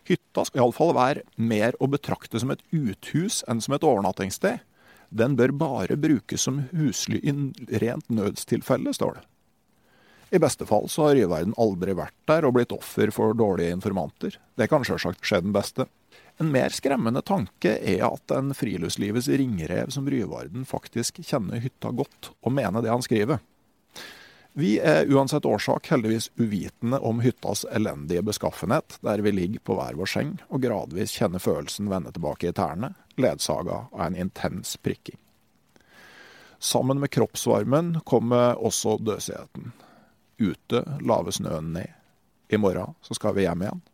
Hytta 0.04 0.44
skal 0.44 0.60
iallfall 0.60 0.92
være 0.96 1.24
mer 1.40 1.76
å 1.80 1.88
betrakte 1.88 2.40
som 2.40 2.52
et 2.52 2.60
uthus 2.76 3.40
enn 3.48 3.62
som 3.64 3.76
et 3.76 3.86
overnattingssted. 3.88 4.60
Den 5.08 5.36
bør 5.38 5.54
bare 5.56 5.96
brukes 5.96 6.44
som 6.44 6.66
husly 6.74 7.22
i 7.24 7.32
rent 7.80 8.10
nødstilfelle, 8.12 8.92
står 8.92 9.16
det. 9.16 9.24
I 10.34 10.38
beste 10.38 10.66
fall 10.66 10.88
så 10.88 11.04
har 11.06 11.14
Ryverden 11.14 11.54
aldri 11.62 11.94
vært 11.94 12.16
der 12.26 12.42
og 12.48 12.56
blitt 12.56 12.72
offer 12.74 13.12
for 13.14 13.36
dårlige 13.38 13.76
informanter. 13.76 14.34
Det 14.58 14.66
kan 14.66 14.82
sjølsagt 14.82 15.22
skje 15.22 15.44
den 15.44 15.52
beste. 15.54 15.86
En 16.42 16.50
mer 16.50 16.74
skremmende 16.74 17.22
tanke 17.22 17.76
er 17.78 18.02
at 18.08 18.34
en 18.34 18.50
friluftslivets 18.58 19.28
ringrev 19.30 19.92
som 19.94 20.08
Ryvarden 20.10 20.66
faktisk 20.66 21.20
kjenner 21.22 21.62
hytta 21.62 21.92
godt, 21.94 22.32
og 22.42 22.56
mener 22.56 22.82
det 22.82 22.90
han 22.90 23.04
skriver. 23.06 23.38
Vi 24.58 24.72
er 24.82 25.06
uansett 25.10 25.46
årsak 25.46 25.86
heldigvis 25.90 26.32
uvitende 26.34 26.98
om 26.98 27.22
hyttas 27.22 27.62
elendige 27.70 28.26
beskaffenhet, 28.26 28.98
der 29.06 29.22
vi 29.22 29.36
ligger 29.38 29.62
på 29.62 29.78
hver 29.78 29.94
vår 29.98 30.10
seng 30.16 30.34
og 30.48 30.66
gradvis 30.66 31.14
kjenner 31.14 31.42
følelsen 31.42 31.94
vende 31.94 32.10
tilbake 32.14 32.50
i 32.50 32.54
tærne, 32.58 32.96
ledsaga 33.14 33.84
av 33.92 34.04
en 34.08 34.18
intens 34.26 34.74
prikking. 34.82 35.18
Sammen 36.58 36.98
med 36.98 37.14
kroppsvarmen 37.14 38.00
kommer 38.02 38.58
også 38.58 38.98
døsigheten. 38.98 39.70
Ute 40.38 40.82
lave 41.00 41.32
snøen 41.32 41.72
ned. 41.76 41.90
I 42.48 42.58
morgen 42.60 42.94
så 43.02 43.16
skal 43.16 43.36
vi 43.36 43.46
hjem 43.46 43.64
igjen. 43.64 43.84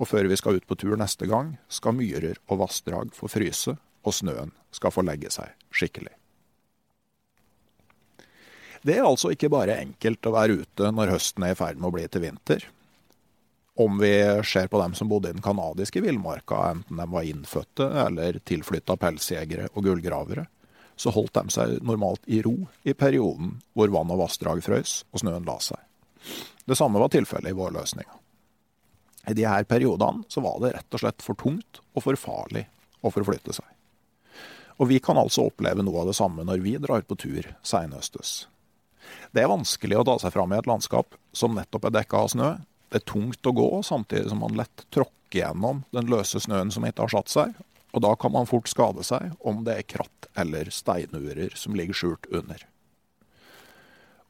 Og 0.00 0.08
før 0.10 0.26
vi 0.30 0.38
skal 0.38 0.58
ut 0.58 0.66
på 0.66 0.76
tur 0.78 0.96
neste 0.98 1.28
gang, 1.30 1.54
skal 1.70 1.94
myrer 1.94 2.40
og 2.48 2.62
vassdrag 2.64 3.12
få 3.14 3.30
fryse, 3.30 3.76
og 4.02 4.16
snøen 4.16 4.50
skal 4.74 4.94
få 4.94 5.04
legge 5.06 5.30
seg 5.30 5.54
skikkelig. 5.70 6.14
Det 8.82 8.96
er 8.98 9.06
altså 9.06 9.30
ikke 9.30 9.50
bare 9.52 9.78
enkelt 9.78 10.26
å 10.26 10.34
være 10.34 10.62
ute 10.64 10.90
når 10.90 11.12
høsten 11.14 11.44
er 11.46 11.54
i 11.54 11.58
ferd 11.58 11.78
med 11.78 11.92
å 11.92 11.94
bli 11.94 12.06
til 12.10 12.24
vinter. 12.24 12.64
Om 13.78 14.00
vi 14.02 14.10
ser 14.44 14.66
på 14.68 14.80
dem 14.82 14.96
som 14.98 15.08
bodde 15.08 15.30
i 15.30 15.36
den 15.36 15.44
canadiske 15.44 16.02
villmarka, 16.02 16.58
enten 16.74 16.98
de 16.98 17.06
var 17.14 17.28
innfødte 17.28 17.86
eller 18.02 18.40
tilflytta 18.44 18.98
pelsjegere 19.00 19.70
og 19.72 19.86
gullgravere, 19.86 20.48
så 20.96 21.12
holdt 21.14 21.34
de 21.38 21.54
seg 21.54 21.78
normalt 21.84 22.24
i 22.26 22.42
ro 22.44 22.54
i 22.82 22.94
perioden 22.94 23.56
hvor 23.76 23.92
vann 23.94 24.12
og 24.12 24.22
vassdrag 24.22 24.62
frøs 24.64 25.02
og 25.10 25.22
snøen 25.22 25.46
la 25.48 25.58
seg. 25.62 25.78
Det 26.64 26.78
samme 26.78 27.00
var 27.02 27.10
tilfellet 27.12 27.50
i 27.50 27.58
vårløsninga. 27.58 28.18
I 29.30 29.34
de 29.38 29.46
her 29.46 29.64
periodene 29.64 30.26
så 30.28 30.42
var 30.42 30.58
det 30.62 30.72
rett 30.76 30.96
og 30.96 31.02
slett 31.02 31.22
for 31.22 31.38
tungt 31.38 31.82
og 31.94 32.04
for 32.06 32.18
farlig 32.18 32.64
å 33.02 33.10
forflytte 33.14 33.54
seg. 33.54 33.66
Og 34.82 34.88
vi 34.90 34.98
kan 35.02 35.18
altså 35.20 35.46
oppleve 35.46 35.84
noe 35.84 36.02
av 36.02 36.10
det 36.10 36.16
samme 36.18 36.46
når 36.46 36.62
vi 36.64 36.74
drar 36.82 37.04
på 37.06 37.18
tur 37.20 37.46
seinhøstes. 37.66 38.46
Det 39.34 39.42
er 39.42 39.50
vanskelig 39.50 39.98
å 39.98 40.06
ta 40.06 40.16
seg 40.22 40.34
fram 40.34 40.54
i 40.54 40.58
et 40.58 40.68
landskap 40.70 41.14
som 41.36 41.54
nettopp 41.58 41.88
er 41.88 41.96
dekka 41.98 42.22
av 42.22 42.30
snø. 42.34 42.50
Det 42.90 43.00
er 43.00 43.08
tungt 43.08 43.46
å 43.46 43.54
gå, 43.56 43.68
samtidig 43.86 44.30
som 44.30 44.42
man 44.42 44.56
lett 44.58 44.86
tråkker 44.94 45.42
gjennom 45.42 45.84
den 45.96 46.10
løse 46.12 46.42
snøen 46.42 46.72
som 46.74 46.84
ikke 46.86 47.06
har 47.06 47.14
satt 47.14 47.32
seg. 47.32 47.54
Og 47.92 48.04
da 48.04 48.12
kan 48.16 48.32
man 48.32 48.48
fort 48.48 48.70
skade 48.70 49.04
seg 49.04 49.32
om 49.40 49.64
det 49.66 49.78
er 49.78 49.88
kratt 49.94 50.28
eller 50.38 50.70
steinurer 50.72 51.52
som 51.58 51.76
ligger 51.76 51.96
skjult 51.96 52.28
under. 52.32 52.64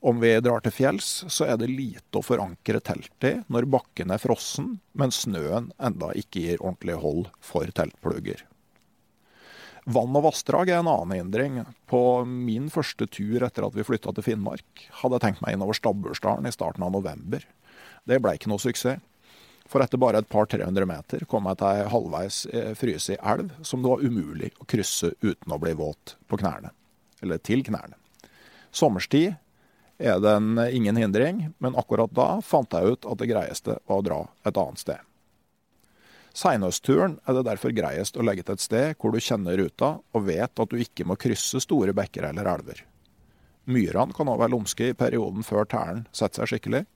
Om 0.02 0.18
vi 0.18 0.32
drar 0.42 0.64
til 0.64 0.74
fjells, 0.74 1.10
så 1.30 1.46
er 1.46 1.60
det 1.60 1.68
lite 1.70 2.18
å 2.18 2.24
forankre 2.26 2.80
teltet 2.82 3.28
i 3.28 3.36
når 3.54 3.68
bakken 3.70 4.10
er 4.10 4.18
frossen, 4.18 4.80
men 4.98 5.14
snøen 5.14 5.70
enda 5.78 6.10
ikke 6.18 6.42
gir 6.42 6.58
ordentlig 6.58 6.96
hold 6.98 7.28
for 7.38 7.70
teltplugger. 7.70 8.42
Vann 9.86 10.14
og 10.18 10.26
vassdrag 10.26 10.70
er 10.70 10.80
en 10.80 10.90
annen 10.90 11.14
hindring. 11.16 11.62
På 11.90 12.22
min 12.26 12.66
første 12.70 13.06
tur 13.10 13.46
etter 13.46 13.66
at 13.66 13.78
vi 13.78 13.86
flytta 13.86 14.14
til 14.14 14.26
Finnmark, 14.26 14.84
hadde 15.02 15.18
jeg 15.18 15.24
tenkt 15.24 15.42
meg 15.42 15.54
innover 15.56 15.78
Stabbursdalen 15.78 16.50
i 16.50 16.54
starten 16.54 16.82
av 16.86 16.94
november. 16.94 17.46
Det 18.06 18.18
ble 18.22 18.34
ikke 18.34 18.50
noe 18.50 18.62
suksess. 18.62 19.02
For 19.72 19.80
etter 19.80 19.96
bare 19.96 20.20
et 20.20 20.28
par 20.28 20.44
300 20.52 20.84
meter 20.84 21.22
kom 21.30 21.46
jeg 21.48 21.62
til 21.62 21.68
ei 21.70 21.86
halvveis 21.88 22.42
frysig 22.76 23.16
elv 23.16 23.54
som 23.64 23.80
det 23.80 23.88
var 23.88 24.02
umulig 24.04 24.50
å 24.60 24.66
krysse 24.68 25.14
uten 25.22 25.54
å 25.54 25.60
bli 25.62 25.72
våt 25.78 26.18
på 26.28 26.36
knærne. 26.42 26.74
Eller 27.24 27.40
til 27.40 27.64
knærne. 27.64 27.96
Sommerstid 28.68 29.38
er 30.02 30.20
det 30.20 30.34
ingen 30.76 30.98
hindring, 31.00 31.40
men 31.62 31.78
akkurat 31.78 32.12
da 32.12 32.42
fant 32.44 32.74
jeg 32.74 32.96
ut 32.96 33.08
at 33.08 33.20
det 33.22 33.30
greieste 33.30 33.78
var 33.86 34.02
å 34.02 34.04
dra 34.04 34.20
et 34.44 34.60
annet 34.60 34.82
sted. 34.82 35.00
Seinhøstturen 36.36 37.18
er 37.28 37.36
det 37.36 37.44
derfor 37.48 37.74
greiest 37.76 38.16
å 38.16 38.24
legge 38.24 38.44
til 38.44 38.56
et 38.56 38.64
sted 38.64 38.94
hvor 39.00 39.12
du 39.12 39.20
kjenner 39.20 39.56
ruta 39.60 39.94
og 40.00 40.26
vet 40.28 40.62
at 40.64 40.72
du 40.72 40.80
ikke 40.80 41.04
må 41.08 41.16
krysse 41.20 41.60
store 41.60 41.92
bekker 41.96 42.28
eller 42.28 42.48
elver. 42.48 42.84
Myrene 43.68 44.16
kan 44.16 44.28
òg 44.32 44.40
være 44.40 44.52
lumske 44.56 44.90
i 44.90 44.96
perioden 44.98 45.44
før 45.46 45.68
tæren 45.68 46.06
setter 46.12 46.42
seg 46.42 46.56
skikkelig. 46.56 46.86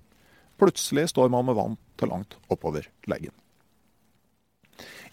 Plutselig 0.61 1.11
står 1.13 1.33
man 1.33 1.49
med 1.49 1.59
vann 1.59 1.77
til 2.01 2.13
langt 2.13 2.39
oppover 2.53 2.89
leggen. 3.11 3.35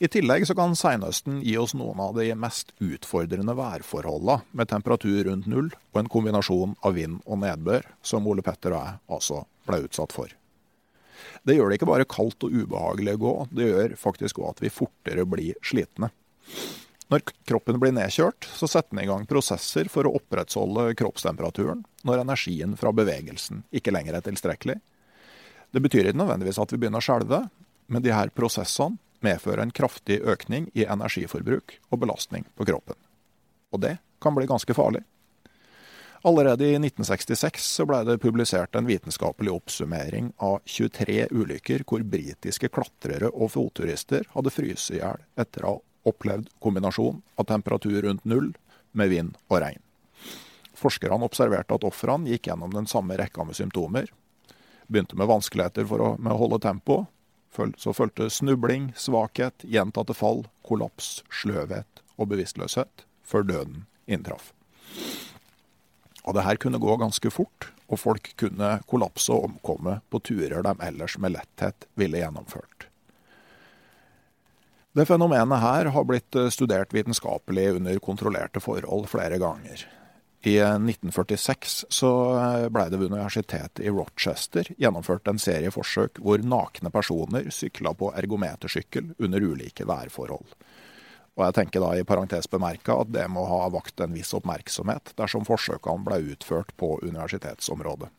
I 0.03 0.09
tillegg 0.11 0.43
så 0.47 0.55
kan 0.57 0.73
seinhøsten 0.75 1.39
gi 1.45 1.53
oss 1.61 1.75
noen 1.77 1.99
av 2.03 2.17
de 2.17 2.25
mest 2.35 2.73
utfordrende 2.83 3.53
værforholdene, 3.55 4.41
med 4.51 4.69
temperatur 4.71 5.21
rundt 5.29 5.47
null 5.47 5.69
og 5.93 5.99
en 6.01 6.11
kombinasjon 6.11 6.75
av 6.83 6.97
vind 6.97 7.21
og 7.23 7.39
nedbør, 7.43 7.85
som 8.03 8.27
Ole 8.27 8.43
Petter 8.43 8.75
og 8.75 8.81
jeg 8.81 8.99
altså 9.17 9.43
ble 9.69 9.83
utsatt 9.85 10.15
for. 10.15 10.33
Det 11.47 11.55
gjør 11.55 11.71
det 11.71 11.79
ikke 11.79 11.91
bare 11.91 12.09
kaldt 12.09 12.43
og 12.43 12.55
ubehagelig 12.55 13.15
å 13.15 13.23
gå, 13.23 13.33
det 13.51 13.69
gjør 13.69 13.97
faktisk 13.99 14.41
òg 14.41 14.55
at 14.55 14.63
vi 14.63 14.73
fortere 14.73 15.27
blir 15.29 15.59
slitne. 15.63 16.09
Når 17.11 17.23
kroppen 17.45 17.77
blir 17.79 17.93
nedkjørt, 17.93 18.47
så 18.57 18.67
setter 18.67 18.95
den 18.95 19.03
i 19.03 19.09
gang 19.09 19.27
prosesser 19.29 19.89
for 19.91 20.07
å 20.07 20.15
opprettholde 20.17 20.95
kroppstemperaturen 20.97 21.83
når 22.07 22.23
energien 22.23 22.73
fra 22.79 22.91
bevegelsen 22.95 23.61
ikke 23.75 23.93
lenger 23.93 24.17
er 24.17 24.25
tilstrekkelig. 24.25 24.79
Det 25.73 25.81
betyr 25.81 26.11
ikke 26.11 26.21
nødvendigvis 26.21 26.61
at 26.61 26.73
vi 26.73 26.77
begynner 26.81 27.01
å 27.01 27.05
skjelve, 27.05 27.39
men 27.89 28.05
de 28.05 28.13
her 28.13 28.29
prosessene 28.35 28.99
medfører 29.23 29.63
en 29.63 29.73
kraftig 29.73 30.19
økning 30.21 30.67
i 30.77 30.85
energiforbruk 30.85 31.79
og 31.89 32.03
belastning 32.03 32.45
på 32.57 32.67
kroppen. 32.67 32.99
Og 33.73 33.81
det 33.81 33.97
kan 34.21 34.35
bli 34.35 34.45
ganske 34.49 34.75
farlig. 34.77 35.01
Allerede 36.23 36.63
i 36.63 36.75
1966 36.77 37.65
ble 37.89 37.97
det 38.07 38.19
publisert 38.23 38.77
en 38.79 38.87
vitenskapelig 38.87 39.51
oppsummering 39.51 40.29
av 40.45 40.61
23 40.63 41.25
ulykker 41.35 41.83
hvor 41.89 42.05
britiske 42.07 42.69
klatrere 42.71 43.31
og 43.33 43.51
fotturister 43.57 44.29
hadde 44.31 44.53
fryst 44.53 44.93
i 44.93 45.01
hjel 45.01 45.19
etter 45.39 45.65
å 45.65 45.73
ha 45.73 45.81
opplevd 46.07 46.47
kombinasjon 46.63 47.19
av 47.39 47.49
temperatur 47.49 48.01
rundt 48.05 48.23
null 48.27 48.53
med 48.95 49.11
vind 49.11 49.35
og 49.49 49.59
regn. 49.65 49.81
Forskerne 50.79 51.27
observerte 51.27 51.75
at 51.75 51.87
ofrene 51.87 52.31
gikk 52.31 52.47
gjennom 52.49 52.71
den 52.71 52.87
samme 52.87 53.17
rekka 53.19 53.43
med 53.47 53.59
symptomer. 53.59 54.07
Begynte 54.87 55.17
med 55.19 55.29
vanskeligheter 55.31 55.87
å, 55.87 56.13
med 56.19 56.33
å 56.33 56.39
holde 56.39 56.61
tempoet, 56.63 57.09
så 57.77 57.93
fulgte 57.93 58.31
snubling, 58.33 58.91
svakhet, 58.97 59.61
gjentatte 59.61 60.15
fall, 60.17 60.47
kollaps, 60.65 61.21
sløvhet 61.29 62.01
og 62.17 62.31
bevisstløshet, 62.31 63.05
før 63.23 63.45
døden 63.45 63.85
inntraff. 64.09 64.51
Og 66.23 66.35
det 66.37 66.45
her 66.47 66.59
kunne 66.61 66.81
gå 66.81 66.95
ganske 66.97 67.29
fort, 67.33 67.69
og 67.91 67.99
folk 67.99 68.31
kunne 68.39 68.77
kollapse 68.89 69.33
og 69.35 69.49
omkomme 69.51 69.99
på 70.09 70.21
turer 70.23 70.63
de 70.65 70.73
ellers 70.81 71.17
med 71.21 71.35
letthet 71.35 71.87
ville 71.99 72.21
gjennomført. 72.21 72.87
Det 74.93 75.07
fenomenet 75.09 75.61
her 75.61 75.89
har 75.95 76.05
blitt 76.05 76.37
studert 76.53 76.93
vitenskapelig 76.93 77.71
under 77.79 77.97
kontrollerte 78.01 78.61
forhold 78.61 79.09
flere 79.09 79.39
ganger. 79.41 79.87
I 80.43 80.57
1946 80.59 81.85
så 81.89 82.09
eh, 82.35 82.69
blei 82.69 82.89
det 82.91 82.97
ved 82.99 83.13
universitetet 83.13 83.79
i 83.79 83.91
Rochester 83.93 84.67
gjennomført 84.75 85.29
en 85.31 85.39
serie 85.39 85.71
forsøk 85.71 86.19
hvor 86.19 86.43
nakne 86.43 86.91
personer 86.91 87.47
sykla 87.47 87.93
på 87.95 88.09
ergometersykkel 88.19 89.13
under 89.23 89.45
ulike 89.47 89.87
værforhold. 89.87 90.57
Og 91.33 91.45
jeg 91.47 91.55
tenker 91.55 91.81
da 91.81 91.93
i 91.95 92.03
parentes 92.03 92.51
bemerka 92.51 92.97
at 93.05 93.13
det 93.15 93.23
må 93.31 93.45
ha 93.47 93.61
vakt 93.71 94.03
en 94.03 94.11
viss 94.13 94.35
oppmerksomhet 94.35 95.15
dersom 95.15 95.47
forsøkene 95.47 96.03
ble 96.09 96.19
utført 96.35 96.75
på 96.75 96.97
universitetsområdet. 97.07 98.11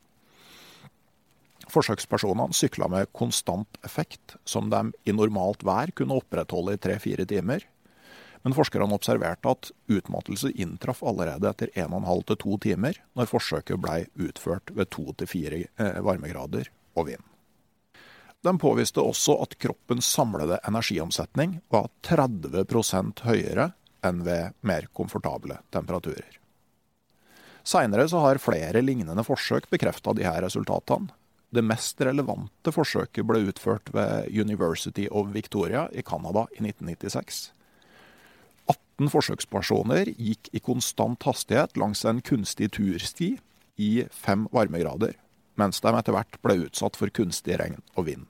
Forsøkspersonene 1.70 2.56
sykla 2.56 2.88
med 2.88 3.12
konstant 3.12 3.78
effekt, 3.84 4.38
som 4.48 4.72
de 4.72 4.80
i 5.04 5.12
normalt 5.12 5.60
vær 5.64 5.92
kunne 5.96 6.16
opprettholde 6.22 6.78
i 6.78 6.80
tre-fire 6.80 7.28
timer, 7.28 7.68
men 8.44 8.54
forskerne 8.56 8.92
observerte 8.92 9.48
at 9.50 9.70
utmattelse 9.88 10.50
inntraff 10.60 11.02
allerede 11.02 11.48
etter 11.48 11.70
1,5 11.74 12.24
til 12.28 12.40
2 12.42 12.58
timer, 12.66 12.98
når 13.16 13.30
forsøket 13.30 13.80
ble 13.80 14.02
utført 14.20 14.72
ved 14.76 14.90
2-4 14.92 15.62
eh, 15.64 16.00
varmegrader 16.04 16.68
og 16.94 17.08
vind. 17.08 17.24
De 18.44 18.52
påviste 18.60 19.00
også 19.00 19.38
at 19.40 19.56
kroppens 19.56 20.04
samlede 20.12 20.60
energiomsetning 20.68 21.62
var 21.72 21.88
30% 22.04 23.24
høyere 23.24 23.70
enn 24.04 24.20
ved 24.26 24.52
mer 24.60 24.90
komfortable 24.92 25.56
temperaturer. 25.72 26.36
Seinere 27.64 28.04
har 28.20 28.42
flere 28.44 28.84
lignende 28.84 29.24
forsøk 29.24 29.70
bekrefta 29.72 30.12
disse 30.12 30.36
resultatene. 30.44 31.08
Det 31.54 31.64
mest 31.64 32.00
relevante 32.02 32.72
forsøket 32.74 33.24
ble 33.24 33.46
utført 33.48 33.88
ved 33.94 34.28
University 34.28 35.06
of 35.08 35.32
Victoria 35.32 35.86
i 35.94 36.02
Canada 36.02 36.44
i 36.52 36.60
1996. 36.60 37.54
18 38.94 39.10
forsøkspersoner 39.10 40.12
gikk 40.14 40.52
i 40.54 40.60
konstant 40.62 41.22
hastighet 41.26 41.74
langs 41.80 42.04
en 42.06 42.20
kunstig 42.22 42.70
tursti 42.76 43.34
i 43.76 44.04
fem 44.10 44.46
varmegrader, 44.54 45.16
mens 45.58 45.80
de 45.82 45.90
etter 45.90 46.14
hvert 46.14 46.38
ble 46.42 46.60
utsatt 46.68 46.96
for 46.96 47.10
kunstig 47.10 47.58
regn 47.58 47.80
og 47.96 48.06
vind. 48.06 48.26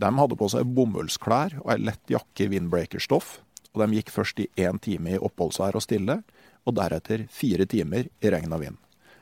De 0.00 0.10
hadde 0.16 0.38
på 0.38 0.48
seg 0.50 0.66
bomullsklær 0.74 1.60
og 1.60 1.70
ei 1.70 1.78
lett 1.84 2.10
jakke 2.10 2.46
i 2.46 2.50
windbreakerstoff, 2.50 3.38
og 3.70 3.84
de 3.84 4.00
gikk 4.00 4.10
først 4.10 4.40
i 4.42 4.48
én 4.58 4.80
time 4.82 5.14
i 5.14 5.20
oppholdsvær 5.20 5.78
og 5.78 5.84
stille, 5.84 6.22
og 6.66 6.74
deretter 6.74 7.28
fire 7.30 7.66
timer 7.70 8.08
i 8.20 8.32
regn 8.32 8.50
og 8.56 8.64
vind, 8.64 8.78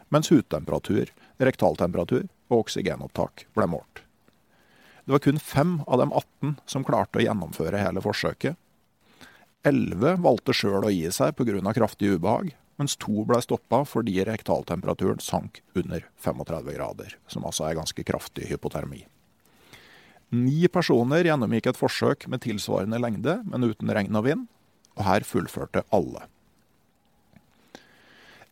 mens 0.08 0.30
hudtemperatur, 0.32 1.10
rektaltemperatur 1.42 2.24
og 2.48 2.62
oksygenopptak 2.62 3.44
ble 3.56 3.68
målt. 3.68 4.00
Det 5.04 5.12
var 5.12 5.24
kun 5.24 5.40
fem 5.40 5.76
av 5.86 6.00
de 6.00 6.08
18 6.08 6.56
som 6.68 6.84
klarte 6.88 7.20
å 7.20 7.26
gjennomføre 7.26 7.80
hele 7.80 8.00
forsøket, 8.04 8.56
Elleve 9.68 10.14
valgte 10.24 10.54
sjøl 10.56 10.86
å 10.86 10.92
gi 10.92 11.10
seg 11.12 11.36
pga. 11.36 11.74
kraftig 11.76 12.14
ubehag, 12.16 12.54
mens 12.78 12.96
to 12.96 13.24
ble 13.26 13.40
stoppa 13.42 13.82
fordi 13.84 14.16
rektaltemperaturen 14.24 15.20
sank 15.20 15.62
under 15.74 16.06
35 16.24 16.72
grader, 16.76 17.16
som 17.26 17.44
altså 17.44 17.66
er 17.66 17.78
ganske 17.78 18.04
kraftig 18.06 18.48
hypotermi. 18.48 19.04
Ni 20.30 20.68
personer 20.68 21.24
gjennomgikk 21.24 21.70
et 21.70 21.80
forsøk 21.80 22.26
med 22.28 22.44
tilsvarende 22.44 23.00
lengde, 23.00 23.38
men 23.48 23.64
uten 23.64 23.92
regn 23.96 24.16
og 24.16 24.26
vind, 24.28 24.48
og 24.98 25.06
her 25.06 25.24
fullførte 25.24 25.84
alle. 25.94 26.26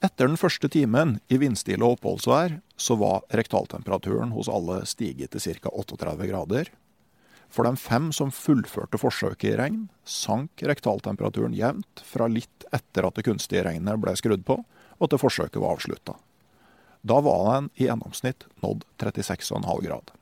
Etter 0.04 0.28
den 0.28 0.38
første 0.40 0.68
timen 0.68 1.16
i 1.32 1.38
vindstille 1.40 1.84
oppholdsvær 1.84 2.58
så 2.76 2.96
var 3.00 3.24
rektaltemperaturen 3.32 4.34
hos 4.36 4.50
alle 4.52 4.82
stiget 4.88 5.32
til 5.32 5.56
ca. 5.60 5.72
38 5.72 6.28
grader, 6.28 6.70
for 7.56 7.64
de 7.64 7.76
fem 7.80 8.10
som 8.12 8.32
fullførte 8.34 9.00
forsøket 9.00 9.48
i 9.48 9.56
regn, 9.56 9.86
sank 10.04 10.60
rektaltemperaturen 10.68 11.56
jevnt 11.56 12.02
fra 12.04 12.28
litt 12.28 12.66
etter 12.76 13.08
at 13.08 13.16
det 13.16 13.24
kunstige 13.24 13.64
regnet 13.64 14.02
ble 14.02 14.12
skrudd 14.18 14.44
på, 14.44 14.58
og 15.00 15.10
til 15.12 15.20
forsøket 15.20 15.60
var 15.62 15.76
avslutta. 15.76 16.18
Da 17.06 17.20
var 17.24 17.42
den 17.48 17.70
i 17.78 17.86
gjennomsnitt 17.86 18.44
nådd 18.64 18.84
36,5 19.00 19.82
grad. 19.86 20.12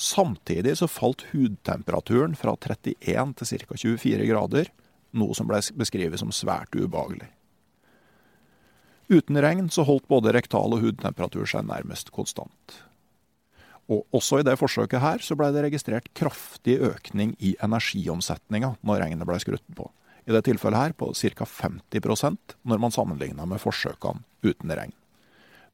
Samtidig 0.00 0.76
så 0.78 0.88
falt 0.88 1.26
hudtemperaturen 1.32 2.36
fra 2.38 2.54
31 2.56 3.34
til 3.40 3.50
ca. 3.50 3.76
24 3.82 4.28
grader, 4.30 4.70
noe 5.12 5.34
som 5.36 5.48
ble 5.50 5.60
beskrevet 5.76 6.22
som 6.22 6.32
svært 6.32 6.76
ubehagelig. 6.78 7.28
Uten 9.10 9.40
regn 9.42 9.66
så 9.74 9.82
holdt 9.88 10.06
både 10.08 10.32
rektal 10.36 10.76
og 10.76 10.84
hudtemperatur 10.84 11.48
seg 11.50 11.66
nærmest 11.66 12.12
konstant. 12.14 12.76
Og 13.90 14.04
også 14.14 14.38
i 14.40 14.46
det 14.46 14.54
forsøket 14.60 15.02
her 15.02 15.22
så 15.24 15.34
ble 15.38 15.48
det 15.54 15.64
registrert 15.66 16.06
kraftig 16.14 16.76
økning 16.86 17.34
i 17.42 17.56
energiomsetninga 17.62 18.76
når 18.86 19.02
regnet 19.02 19.26
ble 19.26 19.38
skrudd 19.42 19.64
på. 19.74 19.88
I 20.28 20.34
det 20.36 20.44
tilfellet 20.46 20.78
her 20.78 20.94
på 20.94 21.10
ca. 21.16 21.46
50% 21.48 22.54
når 22.70 22.82
man 22.82 22.94
sammenligna 22.94 23.48
med 23.50 23.62
forsøkene 23.62 24.22
uten 24.46 24.70
regn. 24.70 24.94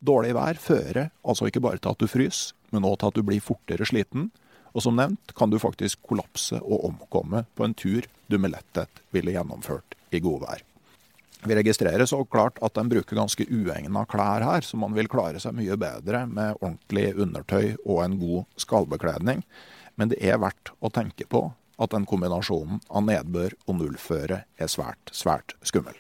Dårlig 0.00 0.32
vær 0.36 0.60
fører 0.60 1.10
altså 1.26 1.48
ikke 1.48 1.62
bare 1.64 1.80
til 1.80 1.92
at 1.92 2.00
du 2.00 2.08
fryser, 2.08 2.54
men 2.72 2.84
òg 2.88 2.98
til 3.00 3.10
at 3.10 3.18
du 3.18 3.24
blir 3.26 3.44
fortere 3.44 3.86
sliten. 3.88 4.30
Og 4.76 4.84
som 4.84 4.96
nevnt 4.96 5.32
kan 5.36 5.52
du 5.52 5.58
faktisk 5.60 6.02
kollapse 6.04 6.60
og 6.60 6.84
omkomme 6.88 7.46
på 7.56 7.64
en 7.64 7.76
tur 7.76 8.08
du 8.28 8.38
med 8.38 8.52
letthet 8.52 9.04
ville 9.14 9.32
gjennomført 9.32 9.96
i 10.12 10.20
godvær. 10.20 10.64
Vi 11.44 11.54
registrerer 11.54 12.06
så 12.06 12.24
klart 12.24 12.58
at 12.64 12.74
den 12.74 12.88
bruker 12.88 13.16
ganske 13.16 13.44
uegna 13.50 14.04
klær 14.08 14.44
her, 14.44 14.64
så 14.64 14.78
man 14.80 14.96
vil 14.96 15.08
klare 15.10 15.40
seg 15.42 15.56
mye 15.58 15.76
bedre 15.78 16.24
med 16.26 16.56
ordentlig 16.62 17.12
undertøy 17.12 17.76
og 17.84 18.00
en 18.04 18.16
god 18.20 18.46
skallbekledning. 18.60 19.44
Men 19.96 20.12
det 20.12 20.20
er 20.24 20.40
verdt 20.40 20.72
å 20.80 20.90
tenke 20.92 21.28
på 21.28 21.50
at 21.76 21.92
den 21.92 22.08
kombinasjonen 22.08 22.80
av 22.88 23.04
nedbør 23.04 23.56
og 23.66 23.78
nullføre 23.82 24.42
er 24.56 24.72
svært, 24.72 25.12
svært 25.12 25.54
skummel. 25.66 25.96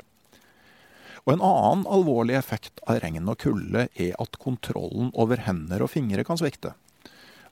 Og 1.26 1.34
En 1.34 1.42
annen 1.42 1.86
alvorlig 1.90 2.36
effekt 2.38 2.80
av 2.86 3.00
regn 3.02 3.28
og 3.28 3.40
kulde 3.42 3.88
er 3.92 4.12
at 4.22 4.38
kontrollen 4.40 5.10
over 5.12 5.42
hender 5.42 5.82
og 5.82 5.90
fingre 5.92 6.24
kan 6.24 6.38
svikte. 6.40 6.72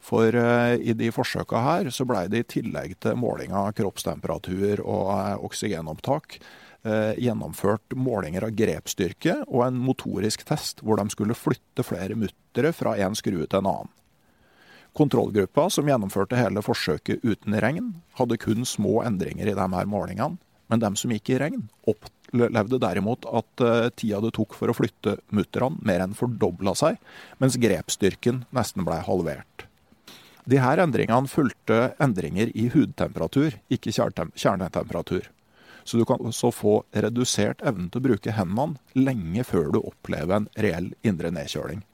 For 0.05 0.37
uh, 0.37 0.77
i 0.77 0.95
de 0.95 1.09
forsøka 1.13 1.63
her 1.65 1.89
så 1.91 2.05
blei 2.07 2.27
det 2.31 2.45
i 2.45 2.51
tillegg 2.59 2.95
til 3.03 3.17
måling 3.19 3.55
av 3.57 3.73
kroppstemperatur 3.77 4.85
og 4.85 5.09
uh, 5.11 5.41
oksygenopptak 5.49 6.39
Eh, 6.39 6.64
gjennomført 6.85 7.95
målinger 7.97 8.45
av 8.45 8.55
grepsstyrke 8.59 9.39
og 9.47 9.63
en 9.65 9.79
motorisk 9.81 10.45
test 10.45 10.83
hvor 10.85 11.01
de 11.01 11.09
skulle 11.13 11.37
flytte 11.39 11.87
flere 11.87 12.19
muttere 12.19 12.75
fra 12.77 12.93
en 13.01 13.17
skrue 13.17 13.47
til 13.49 13.63
en 13.63 13.71
annen. 13.71 13.93
Kontrollgruppa, 14.95 15.67
som 15.75 15.89
gjennomførte 15.91 16.39
hele 16.39 16.63
forsøket 16.63 17.25
uten 17.27 17.57
regn, 17.59 17.89
hadde 18.15 18.39
kun 18.39 18.63
små 18.69 19.01
endringer 19.03 19.51
i 19.51 19.57
de 19.57 19.67
her 19.73 19.89
målingene, 19.91 20.39
men 20.71 20.83
de 20.83 20.91
som 20.97 21.11
gikk 21.11 21.33
i 21.35 21.41
regn, 21.43 21.65
opplevde 21.91 22.79
derimot 22.83 23.27
at 23.27 23.65
uh, 23.65 23.89
tida 23.99 24.23
det 24.23 24.31
tok 24.39 24.55
for 24.55 24.71
å 24.71 24.77
flytte 24.77 25.17
mutterne, 25.35 25.83
mer 25.83 26.05
enn 26.05 26.15
fordobla 26.15 26.77
seg, 26.79 27.01
mens 27.43 27.59
grepsstyrken 27.59 28.45
nesten 28.55 28.87
blei 28.87 29.01
halvert. 29.03 29.67
De 30.47 30.61
her 30.63 30.79
endringene 30.79 31.31
fulgte 31.33 31.95
endringer 32.05 32.53
i 32.55 32.69
hudtemperatur, 32.71 33.59
ikke 33.73 33.95
kjernetemperatur. 33.97 35.27
Så 35.85 36.01
du 36.01 36.05
kan 36.09 36.23
også 36.25 36.51
få 36.55 36.75
redusert 36.97 37.63
evnen 37.67 37.91
til 37.93 38.01
å 38.01 38.07
bruke 38.09 38.37
hendene 38.37 38.81
lenge 38.97 39.45
før 39.45 39.71
du 39.75 39.83
opplever 39.83 40.39
en 40.39 40.49
reell 40.57 40.93
indre 41.05 41.33
nedkjøling. 41.35 41.85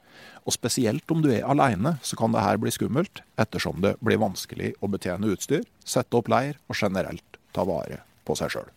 Og 0.46 0.54
spesielt 0.54 1.10
om 1.12 1.22
du 1.22 1.30
er 1.34 1.46
aleine, 1.46 1.96
så 2.02 2.16
kan 2.18 2.32
det 2.32 2.44
her 2.44 2.58
bli 2.60 2.72
skummelt, 2.74 3.22
ettersom 3.40 3.82
det 3.84 3.96
blir 4.00 4.22
vanskelig 4.22 4.72
å 4.80 4.90
betjene 4.90 5.34
utstyr, 5.34 5.66
sette 5.84 6.16
opp 6.16 6.30
leir 6.32 6.58
og 6.70 6.78
generelt 6.78 7.40
ta 7.54 7.66
vare 7.68 8.04
på 8.24 8.38
seg 8.38 8.54
sjøl. 8.54 8.70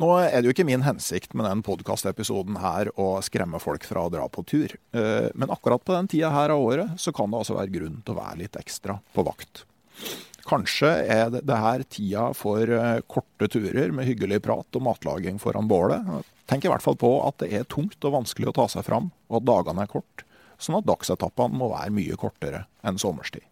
Nå 0.00 0.08
er 0.16 0.38
det 0.38 0.48
jo 0.48 0.54
ikke 0.54 0.64
min 0.64 0.84
hensikt 0.86 1.34
med 1.36 1.44
den 1.44 1.60
podkastepisoden 1.64 2.56
her 2.62 2.88
å 2.96 3.18
skremme 3.24 3.60
folk 3.60 3.84
fra 3.84 4.06
å 4.06 4.12
dra 4.12 4.24
på 4.32 4.44
tur. 4.48 4.72
Eh, 4.96 5.28
men 5.36 5.52
akkurat 5.52 5.84
på 5.84 5.92
den 5.92 6.08
tida 6.08 6.30
her 6.32 6.54
av 6.54 6.62
året 6.64 6.94
så 7.00 7.12
kan 7.12 7.28
det 7.28 7.42
altså 7.42 7.58
være 7.58 7.74
grunn 7.74 7.98
til 8.00 8.14
å 8.14 8.20
være 8.22 8.40
litt 8.40 8.56
ekstra 8.56 8.96
på 9.12 9.24
vakt. 9.28 9.66
Kanskje 10.50 10.88
er 11.06 11.28
det 11.30 11.56
her 11.62 11.82
tida 11.86 12.24
for 12.34 12.66
eh, 12.74 13.02
korte 13.06 13.46
turer 13.52 13.92
med 13.94 14.08
hyggelig 14.08 14.40
prat 14.42 14.78
og 14.78 14.82
matlaging 14.82 15.38
foran 15.38 15.68
bålet. 15.70 16.02
Tenk 16.50 16.66
i 16.66 16.72
hvert 16.72 16.82
fall 16.82 16.98
på 16.98 17.12
at 17.22 17.38
det 17.42 17.52
er 17.54 17.68
tungt 17.70 18.02
og 18.02 18.16
vanskelig 18.16 18.50
å 18.50 18.56
ta 18.56 18.66
seg 18.72 18.82
fram, 18.88 19.12
og 19.30 19.38
at 19.38 19.46
dagene 19.46 19.84
er 19.86 19.92
kort, 19.92 20.24
sånn 20.58 20.80
at 20.80 20.88
dagsetappene 20.90 21.54
må 21.60 21.70
være 21.70 21.94
mye 21.94 22.18
kortere 22.18 22.64
enn 22.82 22.98
sommerstid. 22.98 23.46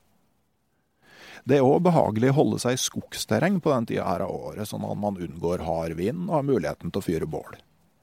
Det 1.47 1.61
er 1.61 1.65
òg 1.65 1.85
behagelig 1.87 2.33
å 2.33 2.39
holde 2.41 2.59
seg 2.65 2.75
i 2.75 2.83
skogsterreng 2.83 3.63
på 3.63 3.71
den 3.71 3.87
tida 3.93 4.09
her 4.09 4.27
av 4.27 4.35
året, 4.35 4.67
sånn 4.67 4.85
at 4.85 4.99
man 4.99 5.23
unngår 5.23 5.63
hard 5.69 5.95
vind 6.01 6.27
og 6.27 6.41
har 6.41 6.51
muligheten 6.51 6.91
til 6.91 6.99
å 6.99 7.07
fyre 7.07 7.31
bål. 7.31 7.61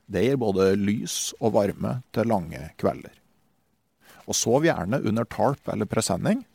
Det 0.08 0.23
gir 0.23 0.39
både 0.39 0.71
lys 0.79 1.34
og 1.41 1.58
varme 1.58 1.97
til 2.15 2.31
lange 2.31 2.69
kvelder. 2.79 3.12
Og 4.25 4.38
sov 4.38 4.65
gjerne 4.65 5.03
under 5.03 5.27
tarp 5.29 5.67
eller 5.69 5.89
presenning, 5.89 6.45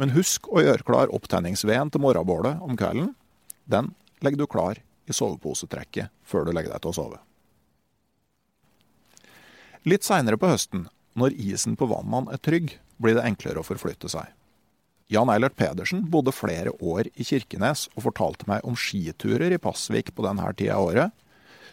men 0.00 0.14
husk 0.16 0.48
å 0.48 0.62
gjøre 0.62 0.86
klar 0.86 1.12
opptenningsveden 1.14 1.92
til 1.92 2.02
morgenbålet 2.04 2.62
om 2.64 2.78
kvelden. 2.78 3.12
Den 3.64 3.92
legger 4.24 4.42
du 4.42 4.48
klar 4.50 4.80
i 5.06 5.14
soveposetrekket 5.16 6.12
før 6.24 6.46
du 6.46 6.52
legger 6.54 6.74
deg 6.74 6.84
til 6.84 6.92
å 6.92 6.96
sove. 6.96 7.20
Litt 9.88 10.06
seinere 10.06 10.38
på 10.38 10.46
høsten, 10.46 10.86
når 11.18 11.34
isen 11.34 11.74
på 11.76 11.88
vannene 11.90 12.32
er 12.36 12.40
trygg, 12.40 12.76
blir 13.02 13.18
det 13.18 13.24
enklere 13.26 13.60
å 13.60 13.66
forflytte 13.66 14.08
seg. 14.12 14.28
Jan 15.12 15.28
Eilert 15.28 15.56
Pedersen 15.58 16.04
bodde 16.08 16.32
flere 16.32 16.70
år 16.80 17.10
i 17.20 17.26
Kirkenes 17.26 17.88
og 17.96 18.06
fortalte 18.06 18.46
meg 18.48 18.62
om 18.64 18.78
skiturer 18.78 19.52
i 19.52 19.60
Pasvik 19.60 20.14
på 20.14 20.24
denne 20.24 20.46
tida 20.56 20.78
av 20.78 20.86
året. 20.86 21.10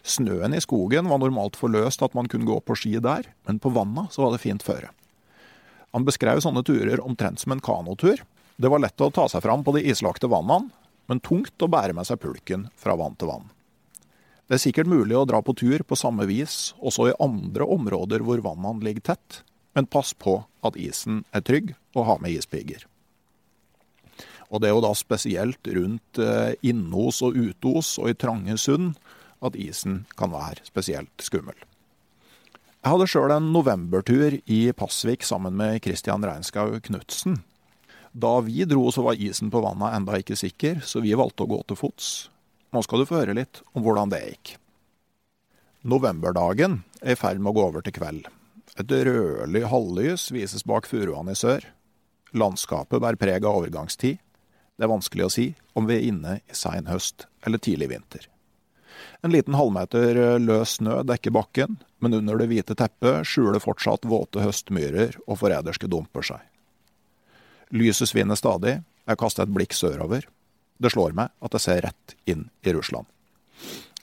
Snøen 0.03 0.55
i 0.55 0.63
skogen 0.63 1.07
var 1.11 1.21
normalt 1.21 1.55
for 1.59 1.71
løst 1.71 2.03
at 2.03 2.15
man 2.17 2.27
kunne 2.31 2.47
gå 2.49 2.57
på 2.65 2.75
ski 2.75 2.97
der, 3.03 3.29
men 3.47 3.61
på 3.61 3.71
vannet 3.75 4.11
så 4.15 4.25
var 4.25 4.33
det 4.33 4.43
fint 4.43 4.65
føre. 4.65 4.91
Han 5.95 6.05
beskrev 6.05 6.41
sånne 6.43 6.63
turer 6.65 7.01
omtrent 7.01 7.41
som 7.41 7.55
en 7.55 7.63
kanotur. 7.63 8.21
Det 8.59 8.69
var 8.69 8.83
lett 8.83 9.01
å 9.01 9.11
ta 9.13 9.27
seg 9.31 9.43
fram 9.45 9.63
på 9.63 9.73
de 9.77 9.85
islagte 9.89 10.29
vannene, 10.29 10.69
men 11.09 11.21
tungt 11.25 11.63
å 11.63 11.69
bære 11.71 11.95
med 11.97 12.05
seg 12.05 12.19
pulken 12.21 12.67
fra 12.77 12.93
vann 12.99 13.15
til 13.17 13.31
vann. 13.31 13.47
Det 14.49 14.57
er 14.57 14.63
sikkert 14.63 14.89
mulig 14.89 15.17
å 15.17 15.25
dra 15.29 15.41
på 15.45 15.53
tur 15.57 15.81
på 15.85 15.97
samme 15.97 16.25
vis 16.29 16.73
også 16.81 17.09
i 17.09 17.17
andre 17.21 17.65
områder 17.69 18.23
hvor 18.25 18.41
vannene 18.45 18.85
ligger 18.85 19.11
tett, 19.11 19.41
men 19.77 19.89
pass 19.89 20.15
på 20.17 20.39
at 20.65 20.77
isen 20.77 21.23
er 21.33 21.45
trygg, 21.45 21.75
og 21.97 22.05
ha 22.05 22.15
med 22.21 22.33
ispigger. 22.37 22.85
Og 24.49 24.61
det 24.61 24.69
er 24.69 24.73
jo 24.73 24.83
da 24.83 24.91
spesielt 24.97 25.69
rundt 25.77 26.21
eh, 26.21 26.53
Innos 26.65 27.21
og 27.25 27.37
Utos 27.37 27.95
og 28.01 28.09
i 28.09 28.17
trange 28.17 28.57
sund 28.57 28.97
at 29.45 29.57
isen 29.57 30.03
kan 30.17 30.33
være 30.33 30.65
spesielt 30.67 31.23
skummel. 31.23 31.57
Jeg 32.79 32.93
hadde 32.93 33.05
sjøl 33.11 33.31
en 33.35 33.49
novembertur 33.51 34.37
i 34.47 34.57
Pasvik 34.71 35.25
sammen 35.27 35.57
med 35.59 35.81
Christian 35.83 36.23
Reinskau 36.23 36.77
Knutsen. 36.79 37.41
Da 38.15 38.37
vi 38.45 38.63
dro, 38.63 38.85
så 38.95 39.03
var 39.03 39.19
isen 39.19 39.49
på 39.51 39.59
vannet 39.65 39.97
enda 39.97 40.15
ikke 40.15 40.37
sikker, 40.39 40.79
så 40.87 41.01
vi 41.03 41.11
valgte 41.11 41.43
å 41.43 41.49
gå 41.51 41.57
til 41.67 41.75
fots. 41.75 42.29
Nå 42.71 42.79
skal 42.85 43.03
du 43.03 43.07
få 43.09 43.17
høre 43.19 43.35
litt 43.35 43.59
om 43.75 43.83
hvordan 43.83 44.13
det 44.13 44.21
gikk. 44.23 44.53
Novemberdagen 45.91 46.77
er 47.01 47.17
i 47.17 47.19
ferd 47.19 47.43
med 47.43 47.51
å 47.51 47.57
gå 47.57 47.65
over 47.67 47.83
til 47.83 47.97
kveld. 47.99 48.31
Et 48.79 48.95
rødlig 49.09 49.65
halvlys 49.67 50.29
vises 50.31 50.63
bak 50.63 50.87
furuene 50.87 51.35
i 51.35 51.41
sør. 51.41 51.67
Landskapet 52.31 53.03
bærer 53.03 53.19
preg 53.19 53.43
av 53.43 53.59
overgangstid. 53.59 54.23
Det 54.79 54.87
er 54.87 54.93
vanskelig 54.93 55.27
å 55.27 55.33
si 55.35 55.49
om 55.75 55.91
vi 55.91 55.99
er 55.99 56.07
inne 56.13 56.39
i 56.39 56.55
sein 56.55 56.87
høst 56.87 57.27
eller 57.43 57.59
tidlig 57.59 57.91
vinter. 57.91 58.31
En 59.19 59.35
liten 59.35 59.59
halvmeter 59.59 60.39
løs 60.39 60.79
snø 60.79 61.01
dekker 61.03 61.35
bakken, 61.35 61.81
men 61.99 62.15
under 62.17 62.39
det 62.39 62.49
hvite 62.51 62.75
teppet 62.77 63.27
skjuler 63.27 63.61
fortsatt 63.63 64.07
våte 64.07 64.43
høstmyrer 64.43 65.17
og 65.25 65.41
forræderske 65.41 65.89
dumper 65.91 66.25
seg. 66.31 66.41
Lyset 67.75 68.09
svinner 68.11 68.39
stadig, 68.39 68.79
jeg 69.05 69.19
kaster 69.19 69.45
et 69.45 69.53
blikk 69.53 69.75
sørover. 69.77 70.25
Det 70.79 70.91
slår 70.93 71.15
meg 71.17 71.33
at 71.43 71.55
jeg 71.55 71.65
ser 71.65 71.81
rett 71.85 72.15
inn 72.29 72.47
i 72.65 72.73
Russland. 72.73 73.05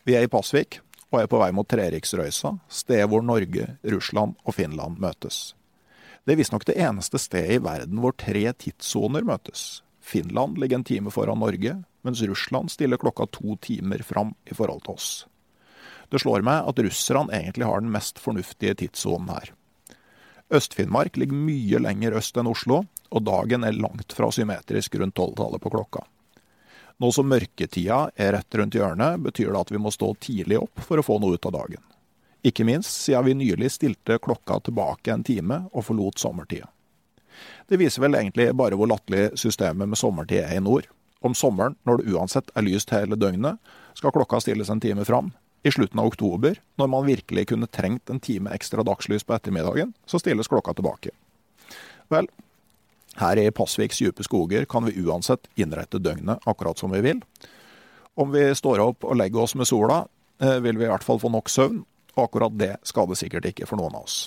Vi 0.06 0.14
er 0.14 0.26
i 0.26 0.30
Pasvik 0.30 0.80
og 1.10 1.20
er 1.22 1.30
på 1.30 1.40
vei 1.40 1.50
mot 1.54 1.66
Treriksrøysa, 1.68 2.56
stedet 2.68 3.08
hvor 3.10 3.24
Norge, 3.24 3.76
Russland 3.86 4.36
og 4.44 4.56
Finland 4.58 5.00
møtes. 5.02 5.54
Det 6.26 6.34
er 6.34 6.40
visstnok 6.40 6.66
det 6.66 6.76
eneste 6.82 7.20
stedet 7.22 7.58
i 7.58 7.62
verden 7.62 8.00
hvor 8.02 8.14
tre 8.18 8.44
tidssoner 8.58 9.26
møtes. 9.26 9.80
Finland 10.02 10.58
ligger 10.58 10.80
en 10.80 10.86
time 10.86 11.10
foran 11.14 11.38
Norge, 11.42 11.76
mens 12.06 12.22
Russland 12.22 12.70
stiller 12.70 12.98
klokka 13.02 13.26
to 13.34 13.56
timer 13.62 14.02
fram 14.06 14.34
i 14.46 14.54
forhold 14.54 14.84
til 14.86 14.98
oss. 14.98 15.10
Det 16.10 16.22
slår 16.22 16.44
meg 16.46 16.68
at 16.70 16.82
russerne 16.86 17.34
egentlig 17.34 17.66
har 17.66 17.82
den 17.82 17.92
mest 17.94 18.20
fornuftige 18.22 18.76
tidssonen 18.82 19.30
her. 19.34 19.52
Øst-Finnmark 20.54 21.16
ligger 21.18 21.34
mye 21.34 21.80
lenger 21.82 22.14
øst 22.20 22.36
enn 22.38 22.50
Oslo, 22.50 22.84
og 23.10 23.24
dagen 23.26 23.64
er 23.66 23.74
langt 23.74 24.14
fra 24.14 24.28
symmetrisk 24.30 24.94
rundt 25.00 25.16
tolvtallet 25.18 25.62
på 25.62 25.72
klokka. 25.74 26.04
Nå 27.02 27.10
som 27.12 27.28
mørketida 27.28 28.06
er 28.16 28.32
rett 28.38 28.56
rundt 28.56 28.76
hjørnet, 28.78 29.20
betyr 29.26 29.50
det 29.50 29.60
at 29.66 29.72
vi 29.74 29.80
må 29.82 29.92
stå 29.92 30.14
tidlig 30.22 30.60
opp 30.62 30.80
for 30.86 31.00
å 31.00 31.04
få 31.04 31.18
noe 31.20 31.36
ut 31.36 31.48
av 31.50 31.56
dagen. 31.58 31.82
Ikke 32.46 32.64
minst 32.64 33.02
siden 33.02 33.26
vi 33.26 33.34
nylig 33.34 33.72
stilte 33.74 34.20
klokka 34.22 34.60
tilbake 34.68 35.12
en 35.12 35.24
time 35.26 35.64
og 35.72 35.84
forlot 35.88 36.22
sommertida. 36.22 36.70
Det 37.68 37.76
viser 37.76 38.04
vel 38.04 38.14
egentlig 38.16 38.52
bare 38.56 38.78
hvor 38.78 38.88
latterlig 38.88 39.34
systemet 39.36 39.90
med 39.90 39.98
sommertid 39.98 40.44
er 40.44 40.54
i 40.56 40.62
nord. 40.62 40.86
Om 41.26 41.34
sommeren, 41.34 41.74
når 41.84 42.00
det 42.00 42.14
uansett 42.14 42.52
er 42.54 42.64
lyst 42.64 42.92
hele 42.94 43.18
døgnet, 43.18 43.58
skal 43.98 44.14
klokka 44.14 44.40
stilles 44.40 44.70
en 44.70 44.80
time 44.80 45.04
fram. 45.04 45.32
I 45.62 45.72
slutten 45.72 46.00
av 46.00 46.10
oktober, 46.12 46.60
når 46.78 46.90
man 46.92 47.06
virkelig 47.06 47.46
kunne 47.50 47.66
trengt 47.66 48.10
en 48.10 48.20
time 48.20 48.52
ekstra 48.54 48.84
dagslys 48.86 49.24
på 49.26 49.34
ettermiddagen, 49.34 49.94
så 50.06 50.20
stilles 50.22 50.48
klokka 50.48 50.76
tilbake. 50.76 51.10
Vel, 52.12 52.28
her 53.18 53.40
i 53.40 53.48
Pasviks 53.50 53.98
dype 54.02 54.26
skoger 54.26 54.68
kan 54.70 54.86
vi 54.86 55.00
uansett 55.02 55.48
innrette 55.56 55.98
døgnet 55.98 56.44
akkurat 56.46 56.78
som 56.78 56.94
vi 56.94 57.02
vil. 57.02 57.24
Om 58.14 58.32
vi 58.32 58.46
står 58.54 58.84
opp 58.84 59.04
og 59.04 59.18
legger 59.18 59.42
oss 59.42 59.56
med 59.58 59.66
sola, 59.66 60.04
eh, 60.40 60.60
vil 60.60 60.78
vi 60.78 60.86
i 60.86 60.92
hvert 60.92 61.04
fall 61.04 61.18
få 61.18 61.32
nok 61.32 61.50
søvn, 61.50 61.84
og 62.16 62.24
akkurat 62.28 62.56
det 62.56 62.76
skal 62.84 63.08
det 63.10 63.18
sikkert 63.18 63.50
ikke 63.50 63.66
for 63.66 63.80
noen 63.80 63.96
av 63.96 64.06
oss 64.06 64.26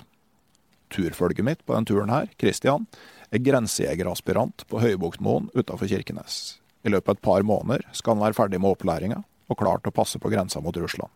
turfølget 0.89 1.45
mitt 1.45 1.65
på 1.65 1.75
denne 1.75 1.89
turen 1.89 2.11
her, 2.13 2.29
Christian, 2.39 2.87
er 3.29 3.43
grensejegeraspirant 3.45 4.65
på 4.69 4.81
Høybuktmoen 4.81 5.49
utafor 5.53 5.89
Kirkenes. 5.89 6.59
I 6.83 6.93
løpet 6.93 7.11
av 7.11 7.17
et 7.17 7.25
par 7.25 7.45
måneder 7.45 7.85
skal 7.93 8.15
han 8.15 8.25
være 8.25 8.37
ferdig 8.37 8.61
med 8.61 8.73
opplæringa 8.73 9.21
og 9.49 9.59
klar 9.59 9.81
til 9.81 9.91
å 9.91 9.97
passe 9.99 10.21
på 10.21 10.31
grensa 10.31 10.61
mot 10.63 10.77
Russland. 10.77 11.11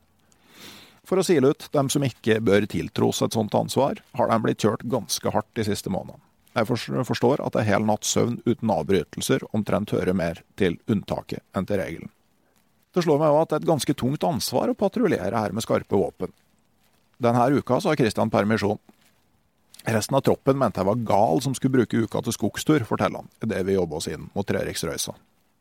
For 1.08 1.20
å 1.20 1.26
sile 1.26 1.52
ut 1.52 1.68
dem 1.76 1.90
som 1.92 2.06
ikke 2.06 2.40
bør 2.44 2.68
tiltros 2.72 3.22
et 3.26 3.36
sånt 3.36 3.56
ansvar, 3.58 4.00
har 4.16 4.30
de 4.32 4.38
blitt 4.44 4.64
kjørt 4.64 4.86
ganske 4.88 5.34
hardt 5.36 5.52
de 5.60 5.66
siste 5.68 5.92
månedene. 5.92 6.22
Jeg 6.54 6.70
forstår 7.10 7.42
at 7.42 7.56
en 7.58 7.66
hel 7.66 7.86
natts 7.88 8.12
søvn 8.14 8.38
uten 8.46 8.70
avbrytelser 8.70 9.42
omtrent 9.58 9.96
hører 9.96 10.14
mer 10.14 10.44
til 10.60 10.78
unntaket 10.86 11.42
enn 11.58 11.66
til 11.66 11.82
regelen. 11.82 12.12
Det 12.94 13.02
slår 13.02 13.18
meg 13.20 13.34
òg 13.34 13.42
at 13.42 13.50
det 13.50 13.58
er 13.58 13.64
et 13.64 13.72
ganske 13.72 13.96
tungt 13.98 14.26
ansvar 14.28 14.70
å 14.70 14.78
patruljere 14.78 15.34
her 15.34 15.56
med 15.56 15.66
skarpe 15.66 15.98
våpen. 15.98 16.30
Denne 17.18 17.48
uka 17.58 17.80
så 17.82 17.90
har 17.90 17.98
Kristian 17.98 18.30
permisjon, 18.30 18.78
Resten 19.84 20.16
av 20.16 20.22
troppen 20.24 20.56
mente 20.56 20.80
jeg 20.80 20.88
var 20.88 21.02
gal 21.04 21.42
som 21.44 21.56
skulle 21.58 21.82
bruke 21.82 22.06
uka 22.06 22.22
til 22.24 22.36
skogstur, 22.36 22.86
forteller 22.88 23.20
han, 23.20 23.32
idet 23.44 23.66
vi 23.68 23.76
jobber 23.76 24.00
oss 24.00 24.08
inn 24.08 24.30
mot 24.32 24.48
Treriksrøysa. 24.48 25.12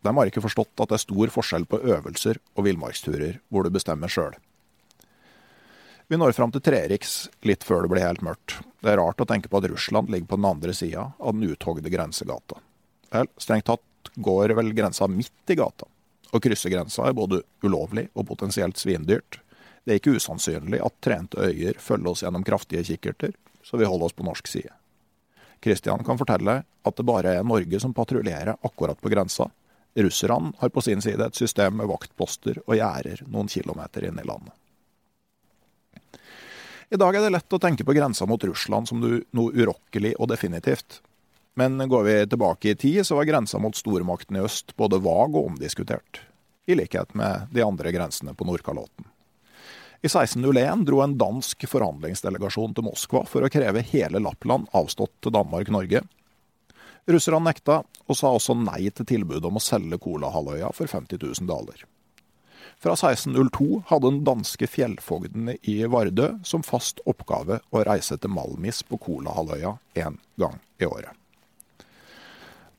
De 0.03 0.13
har 0.15 0.31
ikke 0.31 0.43
forstått 0.45 0.79
at 0.83 0.93
det 0.93 0.99
er 0.99 1.03
stor 1.03 1.33
forskjell 1.35 1.67
på 1.67 1.81
øvelser 1.83 2.39
og 2.55 2.67
villmarksturer, 2.69 3.41
hvor 3.51 3.67
du 3.67 3.75
bestemmer 3.75 4.11
sjøl. 4.11 4.37
Vi 6.13 6.19
når 6.21 6.35
fram 6.37 6.51
til 6.53 6.61
Treriks 6.61 7.13
litt 7.49 7.63
før 7.65 7.87
det 7.87 7.89
blir 7.89 8.05
helt 8.05 8.21
mørkt. 8.21 8.59
Det 8.85 8.91
er 8.93 8.99
rart 9.01 9.23
å 9.25 9.25
tenke 9.25 9.49
på 9.49 9.63
at 9.63 9.67
Russland 9.71 10.11
ligger 10.13 10.29
på 10.29 10.37
den 10.37 10.45
andre 10.45 10.75
sida 10.77 11.07
av 11.17 11.33
den 11.33 11.47
uthogde 11.49 11.89
grensegata. 11.89 12.59
Vel, 13.15 13.31
strengt 13.41 13.65
tatt 13.71 14.11
går 14.21 14.53
vel 14.59 14.75
grensa 14.77 15.09
midt 15.09 15.55
i 15.55 15.57
gata. 15.57 15.89
Å 16.29 16.43
krysse 16.45 16.69
grensa 16.69 17.09
er 17.09 17.17
både 17.17 17.41
ulovlig 17.65 18.11
og 18.13 18.29
potensielt 18.29 18.77
svindyrt. 18.77 19.41
Det 19.87 19.95
er 19.95 20.03
ikke 20.03 20.19
usannsynlig 20.21 20.85
at 20.85 21.01
trente 21.01 21.49
øyer 21.49 21.81
følger 21.81 22.13
oss 22.13 22.27
gjennom 22.27 22.45
kraftige 22.45 22.85
kikkerter, 22.93 23.33
så 23.65 23.81
vi 23.81 23.89
holder 23.89 24.11
oss 24.11 24.21
på 24.21 24.29
norsk 24.29 24.53
side. 24.53 24.77
Kristian 25.65 26.05
kan 26.05 26.21
fortelle 26.21 26.61
at 26.61 27.01
det 27.01 27.09
bare 27.09 27.39
er 27.39 27.53
Norge 27.57 27.81
som 27.81 27.97
patruljerer 27.97 28.59
akkurat 28.61 29.01
på 29.01 29.17
grensa. 29.17 29.49
Russerne 29.97 30.53
har 30.61 30.77
på 30.77 30.85
sin 30.85 31.01
side 31.01 31.25
et 31.25 31.41
system 31.41 31.81
med 31.81 31.89
vaktposter 31.89 32.61
og 32.67 32.77
gjerder 32.77 33.25
noen 33.33 33.49
kilometer 33.49 34.13
inn 34.13 34.21
i 34.21 34.29
landet. 34.29 34.59
I 36.93 36.99
dag 37.01 37.17
er 37.17 37.25
det 37.25 37.33
lett 37.33 37.55
å 37.57 37.59
tenke 37.63 37.87
på 37.89 37.95
grensa 37.97 38.27
mot 38.29 38.43
Russland 38.45 38.91
som 38.91 39.01
noe 39.01 39.53
urokkelig 39.57 40.11
og 40.19 40.29
definitivt. 40.29 40.99
Men 41.57 41.81
går 41.89 42.03
vi 42.05 42.17
tilbake 42.29 42.69
i 42.69 42.77
tid, 42.77 42.99
så 43.09 43.17
var 43.17 43.25
grensa 43.31 43.57
mot 43.59 43.77
stormakten 43.77 44.37
i 44.37 44.43
øst 44.45 44.75
både 44.77 44.99
vag 45.01 45.33
og 45.33 45.55
omdiskutert. 45.55 46.21
I 46.69 46.77
likhet 46.77 47.15
med 47.17 47.49
de 47.57 47.65
andre 47.65 47.95
grensene 47.97 48.35
på 48.37 48.45
Nordkalotten. 48.45 49.09
I 50.05 50.11
1601 50.11 50.85
dro 50.85 51.01
en 51.01 51.17
dansk 51.17 51.65
forhandlingsdelegasjon 51.71 52.77
til 52.77 52.85
Moskva 52.85 53.25
for 53.31 53.47
å 53.47 53.51
kreve 53.55 53.87
hele 53.89 54.21
Lappland 54.21 54.69
avstått 54.77 55.15
til 55.25 55.33
Danmark-Norge. 55.33 56.05
Russerne 57.09 57.41
nekta, 57.49 57.81
og 58.05 58.21
sa 58.21 58.35
også 58.37 58.59
nei 58.59 58.93
til 58.93 59.09
tilbudet 59.09 59.49
om 59.49 59.57
å 59.57 59.65
selge 59.65 59.97
Kolahalvøya 60.03 60.69
for 60.77 60.93
50 60.93 61.25
000 61.25 61.49
dollar. 61.49 61.87
Fra 62.83 62.93
1602 62.93 63.83
hadde 63.87 64.11
den 64.11 64.25
danske 64.25 64.67
fjellfogden 64.67 65.53
i 65.63 65.85
Vardø 65.87 66.33
som 66.43 66.65
fast 66.67 66.99
oppgave 67.07 67.61
å 67.71 67.83
reise 67.87 68.17
til 68.19 68.33
Malmis 68.35 68.81
på 68.83 68.99
Kolahalvøya 69.05 69.77
én 70.03 70.17
gang 70.35 70.57
i 70.83 70.89
året. 70.89 71.15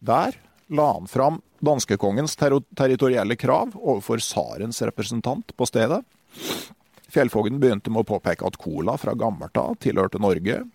Der 0.03 0.35
la 0.67 0.87
han 0.97 1.07
fram 1.07 1.39
danskekongens 1.63 2.35
ter 2.35 2.57
territorielle 2.75 3.37
krav 3.39 3.77
overfor 3.79 4.19
tsarens 4.19 4.81
representant 4.83 5.55
på 5.55 5.69
stedet. 5.71 6.01
Fjellfogden 7.07 7.61
begynte 7.63 7.93
med 7.93 8.03
å 8.03 8.09
påpeke 8.17 8.43
at 8.43 8.59
Kola 8.59 8.97
fra 8.99 9.15
gammelt 9.15 9.55
av 9.55 9.77
tilhørte 9.79 10.19
Norge, 10.19 10.65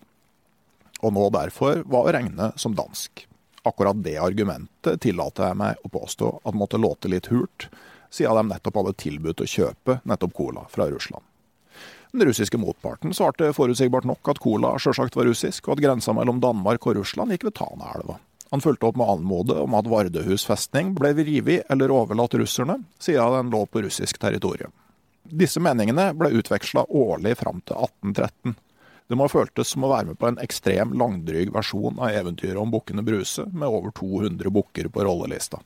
og 1.05 1.13
nå 1.13 1.29
derfor 1.37 1.83
var 1.85 2.09
å 2.09 2.15
regne 2.17 2.49
som 2.57 2.73
dansk. 2.73 3.27
Akkurat 3.69 4.01
det 4.01 4.17
argumentet 4.17 5.03
tillater 5.05 5.51
jeg 5.51 5.61
meg 5.61 5.85
å 5.85 5.93
påstå 5.93 6.33
at 6.49 6.57
måtte 6.57 6.81
låte 6.81 7.13
litt 7.13 7.29
hult, 7.29 7.69
siden 8.09 8.35
de 8.35 8.53
nettopp 8.53 8.79
hadde 8.81 8.95
tilbudt 9.01 9.43
å 9.43 9.49
kjøpe 9.49 9.99
nettopp 10.09 10.33
Cola 10.37 10.65
fra 10.69 10.89
Russland. 10.89 11.25
Den 12.11 12.25
russiske 12.25 12.57
motparten 12.57 13.13
svarte 13.13 13.51
forutsigbart 13.53 14.07
nok 14.09 14.31
at 14.31 14.39
Cola 14.41 14.73
sjølsagt 14.81 15.17
var 15.17 15.29
russisk, 15.29 15.67
og 15.67 15.77
at 15.77 15.83
grensa 15.83 16.13
mellom 16.17 16.41
Danmark 16.41 16.87
og 16.89 16.97
Russland 16.97 17.35
gikk 17.35 17.45
ved 17.49 17.59
Tanaelva. 17.59 18.17
Han 18.49 18.63
fulgte 18.65 18.87
opp 18.89 18.97
med 18.97 19.09
anmode 19.13 19.53
om 19.61 19.75
at 19.77 19.87
Vardøhus 19.89 20.47
festning 20.49 20.95
ble 20.97 21.11
revet 21.13 21.69
eller 21.69 21.93
overlatt 21.93 22.33
russerne, 22.33 22.79
siden 22.97 23.35
den 23.35 23.51
lå 23.53 23.61
på 23.69 23.83
russisk 23.85 24.17
territorium. 24.17 24.73
Disse 25.29 25.61
meningene 25.61 26.07
ble 26.17 26.31
utveksla 26.39 26.87
årlig 26.89 27.35
fram 27.37 27.61
til 27.61 27.77
1813. 27.77 28.55
Det 29.09 29.17
må 29.17 29.25
ha 29.25 29.31
føltes 29.31 29.69
som 29.73 29.85
å 29.85 29.91
være 29.91 30.11
med 30.11 30.19
på 30.21 30.29
en 30.29 30.41
ekstrem 30.41 30.95
langdryg 30.97 31.53
versjon 31.53 32.01
av 32.01 32.13
eventyret 32.13 32.57
om 32.61 32.73
Bukkene 32.73 33.05
Bruse, 33.05 33.45
med 33.53 33.69
over 33.69 33.93
200 33.97 34.49
bukker 34.53 34.89
på 34.93 35.05
rollelista. 35.05 35.61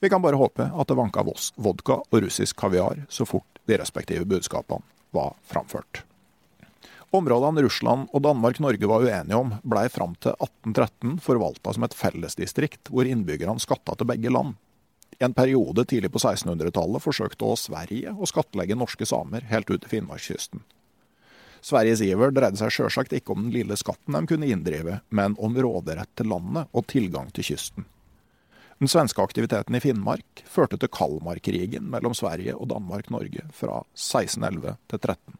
Vi 0.00 0.10
kan 0.12 0.22
bare 0.22 0.36
håpe 0.36 0.68
at 0.68 0.88
det 0.88 0.98
vanka 0.98 1.24
vodka 1.24 2.00
og 2.02 2.20
russisk 2.22 2.58
kaviar 2.60 3.06
så 3.08 3.24
fort 3.24 3.60
de 3.66 3.78
respektive 3.80 4.24
budskapene 4.28 4.84
var 5.10 5.34
framført. 5.48 6.02
Områdene 7.16 7.62
Russland 7.62 8.10
og 8.12 8.22
Danmark-Norge 8.22 8.88
var 8.90 9.04
uenige 9.06 9.38
om, 9.38 9.54
blei 9.62 9.86
fram 9.88 10.16
til 10.20 10.34
1813 10.34 11.16
forvalta 11.24 11.72
som 11.72 11.86
et 11.86 11.96
fellesdistrikt 11.96 12.90
hvor 12.92 13.08
innbyggerne 13.08 13.62
skatta 13.62 13.94
til 13.96 14.10
begge 14.10 14.32
land. 14.32 14.56
I 15.16 15.24
en 15.24 15.34
periode 15.34 15.86
tidlig 15.88 16.10
på 16.12 16.20
1600-tallet 16.20 17.00
forsøkte 17.00 17.46
også 17.46 17.70
Sverige 17.70 18.12
å 18.12 18.28
skattlegge 18.28 18.76
norske 18.76 19.08
samer 19.08 19.46
helt 19.48 19.70
ut 19.70 19.80
til 19.80 19.94
Finnmarkskysten. 19.94 20.60
Sveriges 21.64 22.02
iver 22.04 22.34
dreide 22.34 22.60
seg 22.60 22.74
sjølsagt 22.74 23.14
ikke 23.16 23.32
om 23.32 23.46
den 23.46 23.54
lille 23.54 23.78
skatten 23.80 24.14
de 24.18 24.28
kunne 24.28 24.50
inndrive, 24.50 25.00
men 25.08 25.38
om 25.40 25.56
råderett 25.56 26.12
til 26.18 26.28
landet 26.34 26.68
og 26.76 26.84
tilgang 26.90 27.32
til 27.34 27.48
kysten. 27.48 27.86
Den 28.78 28.88
svenske 28.92 29.22
aktiviteten 29.22 29.74
i 29.74 29.80
Finnmark 29.80 30.42
førte 30.52 30.76
til 30.76 30.90
Kalmarkrigen 30.92 31.86
mellom 31.88 32.12
Sverige 32.14 32.52
og 32.58 32.68
Danmark-Norge 32.74 33.46
fra 33.56 33.80
1611 33.96 34.76
til 34.92 35.00
13. 35.00 35.38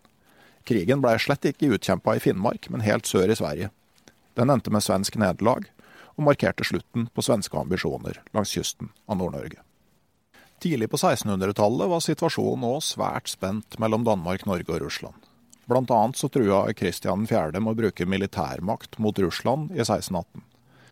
Krigen 0.66 1.02
blei 1.04 1.18
slett 1.20 1.44
ikke 1.50 1.68
utkjempa 1.76 2.16
i 2.16 2.22
Finnmark, 2.22 2.70
men 2.72 2.84
helt 2.86 3.06
sør 3.06 3.28
i 3.28 3.36
Sverige. 3.36 3.68
Den 4.40 4.50
endte 4.50 4.72
med 4.72 4.84
svensk 4.84 5.18
nederlag, 5.20 5.68
og 6.16 6.24
markerte 6.30 6.64
slutten 6.64 7.10
på 7.12 7.24
svenske 7.24 7.58
ambisjoner 7.60 8.22
langs 8.32 8.54
kysten 8.56 8.88
av 9.04 9.20
Nord-Norge. 9.20 9.60
Tidlig 10.64 10.88
på 10.88 10.96
1600-tallet 10.96 11.92
var 11.92 12.00
situasjonen 12.00 12.64
òg 12.64 12.80
svært 12.84 13.28
spent 13.28 13.76
mellom 13.82 14.06
Danmark, 14.08 14.46
Norge 14.48 14.72
og 14.72 14.80
Russland. 14.86 15.28
Blant 15.68 15.92
annet 15.92 16.16
så 16.16 16.30
trua 16.32 16.64
Kristian 16.78 17.26
4. 17.28 17.60
med 17.60 17.74
å 17.74 17.78
bruke 17.82 18.08
militærmakt 18.08 18.96
mot 19.02 19.18
Russland 19.20 19.74
i 19.74 19.82
1618. 19.84 20.40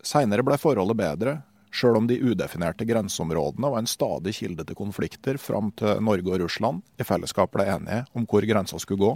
Seinere 0.04 0.44
ble 0.44 0.60
forholdet 0.60 1.00
bedre, 1.00 1.38
sjøl 1.74 1.98
om 1.98 2.06
de 2.06 2.20
udefinerte 2.22 2.86
grenseområdene 2.86 3.70
var 3.72 3.82
en 3.82 3.90
stadig 3.90 4.36
kilde 4.38 4.66
til 4.66 4.78
konflikter 4.78 5.38
fram 5.42 5.72
til 5.78 5.98
Norge 6.04 6.30
og 6.30 6.44
Russland 6.44 6.84
i 7.00 7.06
fellesskap 7.06 7.52
ble 7.54 7.66
enige 7.72 8.04
om 8.14 8.26
hvor 8.30 8.46
grensa 8.46 8.78
skulle 8.82 9.02
gå. 9.02 9.12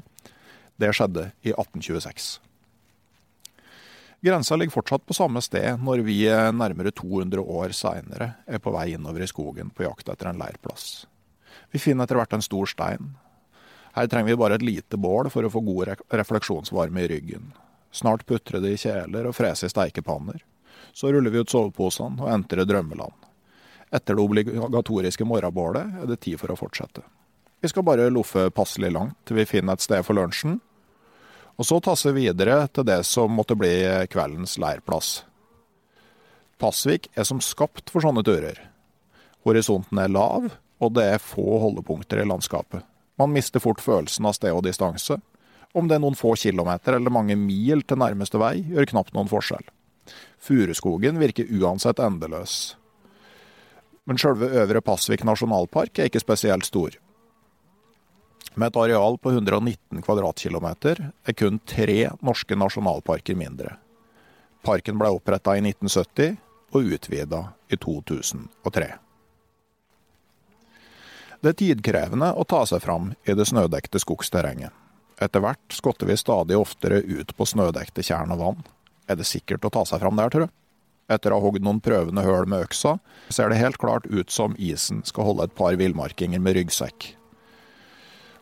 Det 0.78 0.90
skjedde 0.94 1.30
i 1.46 1.54
1826. 1.54 2.38
Grensa 4.20 4.56
ligger 4.58 4.74
fortsatt 4.74 5.04
på 5.06 5.14
samme 5.14 5.38
sted 5.44 5.78
når 5.78 6.02
vi 6.06 6.24
nærmere 6.26 6.90
200 6.90 7.38
år 7.38 7.74
seinere 7.76 8.32
er 8.50 8.58
på 8.62 8.72
vei 8.74 8.90
innover 8.96 9.22
i 9.22 9.30
skogen 9.30 9.70
på 9.70 9.86
jakt 9.86 10.10
etter 10.10 10.32
en 10.32 10.40
leirplass. 10.42 11.06
Vi 11.70 11.78
finner 11.78 12.06
etter 12.06 12.18
hvert 12.18 12.34
en 12.34 12.42
stor 12.42 12.66
stein. 12.66 13.14
Her 13.94 14.10
trenger 14.10 14.32
vi 14.32 14.40
bare 14.40 14.58
et 14.58 14.66
lite 14.66 14.98
bål 14.98 15.30
for 15.30 15.46
å 15.46 15.52
få 15.52 15.62
god 15.66 15.94
refleksjonsvarme 16.10 17.04
i 17.04 17.10
ryggen. 17.14 17.52
Snart 17.94 18.26
putrer 18.26 18.62
det 18.62 18.74
i 18.74 18.80
kjeler 18.82 19.30
og 19.30 19.36
freser 19.38 19.70
i 19.70 19.72
steikepanner. 19.72 20.42
Så 20.92 21.12
ruller 21.12 21.30
vi 21.30 21.42
ut 21.42 21.50
soveposene 21.50 22.22
og 22.22 22.32
entrer 22.32 22.68
drømmeland. 22.68 23.14
Etter 23.90 24.16
det 24.16 24.24
obligatoriske 24.24 25.24
morgenbålet 25.24 26.02
er 26.02 26.10
det 26.10 26.20
tid 26.24 26.40
for 26.40 26.52
å 26.52 26.58
fortsette. 26.58 27.04
Vi 27.60 27.70
skal 27.70 27.86
bare 27.86 28.10
loffe 28.12 28.50
passelig 28.54 28.92
langt 28.94 29.16
til 29.26 29.40
vi 29.40 29.48
finner 29.48 29.74
et 29.74 29.82
sted 29.82 30.04
for 30.06 30.18
lunsjen, 30.18 30.60
og 31.58 31.66
så 31.66 31.80
tasse 31.82 32.12
videre 32.14 32.60
til 32.70 32.86
det 32.86 33.00
som 33.08 33.32
måtte 33.34 33.56
bli 33.58 33.72
kveldens 34.12 34.54
leirplass. 34.62 35.24
Pasvik 36.58 37.08
er 37.18 37.26
som 37.26 37.40
skapt 37.42 37.90
for 37.90 38.04
sånne 38.04 38.22
turer. 38.26 38.60
Horisonten 39.46 39.98
er 39.98 40.12
lav, 40.12 40.52
og 40.78 40.94
det 40.94 41.06
er 41.14 41.22
få 41.22 41.58
holdepunkter 41.64 42.22
i 42.22 42.28
landskapet. 42.28 42.84
Man 43.18 43.34
mister 43.34 43.62
fort 43.62 43.82
følelsen 43.82 44.28
av 44.30 44.36
sted 44.36 44.54
og 44.54 44.62
distanse. 44.66 45.18
Om 45.74 45.88
det 45.90 45.98
er 45.98 46.02
noen 46.04 46.18
få 46.18 46.36
kilometer 46.38 46.94
eller 46.94 47.14
mange 47.14 47.34
mil 47.38 47.82
til 47.82 47.98
nærmeste 47.98 48.38
vei, 48.38 48.60
gjør 48.70 48.92
knapt 48.92 49.16
noen 49.16 49.30
forskjell. 49.30 49.66
Furuskogen 50.38 51.18
virker 51.20 51.50
uansett 51.60 52.00
endeløs. 52.02 52.76
Men 54.08 54.20
sjølve 54.20 54.48
Øvre 54.62 54.80
Pasvik 54.80 55.24
nasjonalpark 55.28 55.98
er 55.98 56.08
ikke 56.08 56.22
spesielt 56.22 56.68
stor. 56.68 56.94
Med 58.58 58.70
et 58.70 58.78
areal 58.80 59.18
på 59.20 59.30
119 59.34 60.00
kvadratkilometer 60.02 61.02
er 61.10 61.36
kun 61.36 61.60
tre 61.68 62.08
norske 62.24 62.56
nasjonalparker 62.58 63.36
mindre. 63.38 63.76
Parken 64.64 64.98
ble 64.98 65.12
oppretta 65.14 65.54
i 65.54 65.62
1970 65.62 66.38
og 66.74 66.94
utvida 66.96 67.42
i 67.68 67.76
2003. 67.76 68.88
Det 71.38 71.52
er 71.52 71.58
tidkrevende 71.60 72.32
å 72.34 72.44
ta 72.48 72.64
seg 72.66 72.82
fram 72.82 73.12
i 73.22 73.36
det 73.38 73.46
snødekte 73.46 74.00
skogsterrenget. 74.02 74.74
Etter 75.22 75.42
hvert 75.42 75.74
skotter 75.74 76.06
vi 76.10 76.16
stadig 76.18 76.58
oftere 76.58 76.98
ut 77.02 77.30
på 77.36 77.46
snødekte 77.46 78.02
tjern 78.06 78.34
og 78.34 78.42
vann. 78.42 78.66
Er 79.08 79.18
det 79.18 79.26
sikkert 79.28 79.64
å 79.64 79.72
ta 79.72 79.84
seg 79.88 80.02
fram 80.02 80.18
der, 80.20 80.30
tror 80.32 80.46
du? 80.46 80.54
Etter 81.08 81.32
å 81.32 81.38
ha 81.38 81.44
hogd 81.46 81.64
noen 81.64 81.80
prøvende 81.80 82.24
høl 82.24 82.44
med 82.50 82.66
øksa, 82.66 82.98
ser 83.32 83.48
det 83.48 83.62
helt 83.62 83.80
klart 83.80 84.04
ut 84.12 84.30
som 84.30 84.56
isen 84.60 85.00
skal 85.08 85.30
holde 85.30 85.48
et 85.48 85.56
par 85.56 85.78
villmarkinger 85.80 86.42
med 86.44 86.58
ryggsekk. 86.58 87.14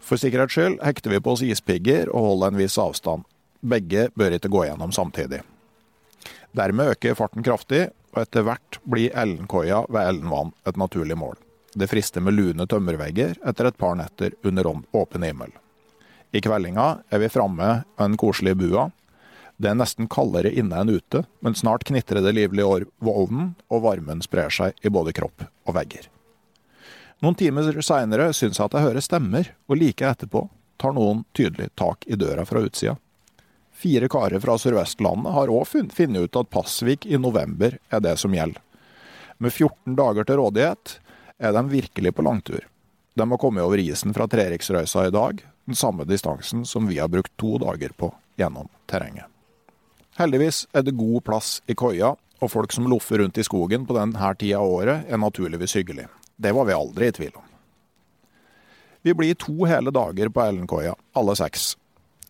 For 0.02 0.18
sikkerhets 0.18 0.54
skyld 0.54 0.80
hekter 0.86 1.14
vi 1.14 1.22
på 1.22 1.34
oss 1.34 1.44
ispigger 1.46 2.10
og 2.10 2.26
holder 2.30 2.52
en 2.52 2.60
viss 2.60 2.78
avstand. 2.78 3.26
Begge 3.62 4.08
bør 4.18 4.36
ikke 4.36 4.50
gå 4.50 4.66
gjennom 4.66 4.94
samtidig. 4.94 5.40
Dermed 6.56 6.92
øker 6.94 7.16
farten 7.18 7.46
kraftig, 7.46 7.88
og 8.14 8.22
etter 8.22 8.46
hvert 8.46 8.78
blir 8.88 9.14
Ellenkoia 9.14 9.82
ved 9.90 10.02
Ellenvann 10.02 10.54
et 10.66 10.78
naturlig 10.80 11.18
mål. 11.18 11.36
Det 11.76 11.90
frister 11.90 12.22
med 12.24 12.32
lune 12.38 12.64
tømmervegger 12.70 13.36
etter 13.44 13.68
et 13.68 13.78
par 13.78 13.98
netter 13.98 14.32
under 14.46 14.70
åpen 14.96 15.26
himmel. 15.26 15.50
I 16.32 16.40
kveldinga 16.42 16.86
er 17.12 17.20
vi 17.20 17.32
framme 17.32 17.68
ved 17.82 18.00
den 18.00 18.16
koselige 18.20 18.58
bua. 18.62 18.88
Det 19.56 19.70
er 19.70 19.78
nesten 19.78 20.08
kaldere 20.12 20.52
inne 20.52 20.82
enn 20.82 20.92
ute, 20.92 21.22
men 21.40 21.56
snart 21.56 21.86
knitrer 21.88 22.20
det 22.24 22.34
livlig 22.36 22.64
i 22.64 22.82
ovnen, 23.08 23.54
og 23.72 23.86
varmen 23.86 24.20
sprer 24.24 24.52
seg 24.52 24.76
i 24.84 24.92
både 24.92 25.14
kropp 25.16 25.46
og 25.46 25.76
vegger. 25.78 26.10
Noen 27.24 27.38
timer 27.38 27.80
seinere 27.80 28.28
syns 28.36 28.60
jeg 28.60 28.68
at 28.68 28.76
jeg 28.76 28.84
hører 28.90 29.04
stemmer, 29.04 29.48
og 29.70 29.80
like 29.80 30.04
etterpå 30.04 30.44
tar 30.76 30.92
noen 30.92 31.24
tydelig 31.36 31.70
tak 31.80 32.04
i 32.04 32.18
døra 32.20 32.44
fra 32.44 32.60
utsida. 32.60 32.98
Fire 33.76 34.08
karer 34.08 34.40
fra 34.40 34.56
Sør-Vestlandet 34.60 35.32
har 35.32 35.52
òg 35.52 35.66
funnet 35.68 36.28
ut 36.28 36.38
at 36.40 36.52
Pasvik 36.52 37.06
i 37.08 37.18
november 37.20 37.78
er 37.92 38.04
det 38.04 38.14
som 38.20 38.36
gjelder. 38.36 38.60
Med 39.36 39.52
14 39.52 39.96
dager 39.96 40.24
til 40.24 40.40
rådighet 40.40 40.96
er 41.36 41.52
de 41.52 41.64
virkelig 41.68 42.14
på 42.16 42.24
langtur. 42.24 42.64
De 43.16 43.24
har 43.28 43.40
kommet 43.40 43.64
over 43.64 43.80
isen 43.80 44.16
fra 44.16 44.28
Treriksrøysa 44.28 45.06
i 45.08 45.12
dag, 45.12 45.40
den 45.68 45.76
samme 45.76 46.04
distansen 46.08 46.64
som 46.68 46.88
vi 46.88 47.00
har 47.00 47.12
brukt 47.12 47.32
to 47.40 47.56
dager 47.60 47.92
på 47.96 48.12
gjennom 48.40 48.68
terrenget. 48.88 49.28
Heldigvis 50.16 50.62
er 50.72 50.84
det 50.86 50.96
god 50.96 51.24
plass 51.26 51.58
i 51.68 51.74
koia, 51.76 52.14
og 52.40 52.52
folk 52.52 52.72
som 52.72 52.86
loffer 52.88 53.20
rundt 53.20 53.36
i 53.36 53.44
skogen 53.44 53.84
på 53.88 53.96
denne 53.96 54.30
tida 54.40 54.60
av 54.62 54.72
året, 54.78 55.04
er 55.08 55.20
naturligvis 55.20 55.76
hyggelig. 55.76 56.06
Det 56.36 56.52
var 56.56 56.68
vi 56.68 56.76
aldri 56.76 57.08
i 57.08 57.16
tvil 57.16 57.34
om. 57.36 57.44
Vi 59.04 59.14
blir 59.14 59.36
to 59.38 59.68
hele 59.68 59.92
dager 59.94 60.32
på 60.32 60.42
Ellenkoia, 60.42 60.94
alle 61.14 61.36
seks. 61.38 61.74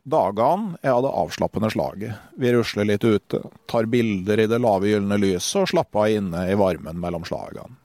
Dagene 0.07 0.77
er 0.83 0.93
av 0.93 1.05
det 1.07 1.15
avslappende 1.23 1.71
slaget. 1.73 2.19
Vi 2.39 2.53
rusler 2.55 2.87
litt 2.91 3.07
ute, 3.07 3.41
tar 3.67 3.89
bilder 3.91 4.43
i 4.43 4.49
det 4.51 4.59
lave 4.63 4.91
gylne 4.91 5.19
lyset 5.19 5.63
og 5.63 5.71
slapper 5.73 6.05
av 6.05 6.19
inne 6.19 6.43
i 6.51 6.59
varmen 6.59 6.99
mellom 7.03 7.25
slagene. 7.27 7.79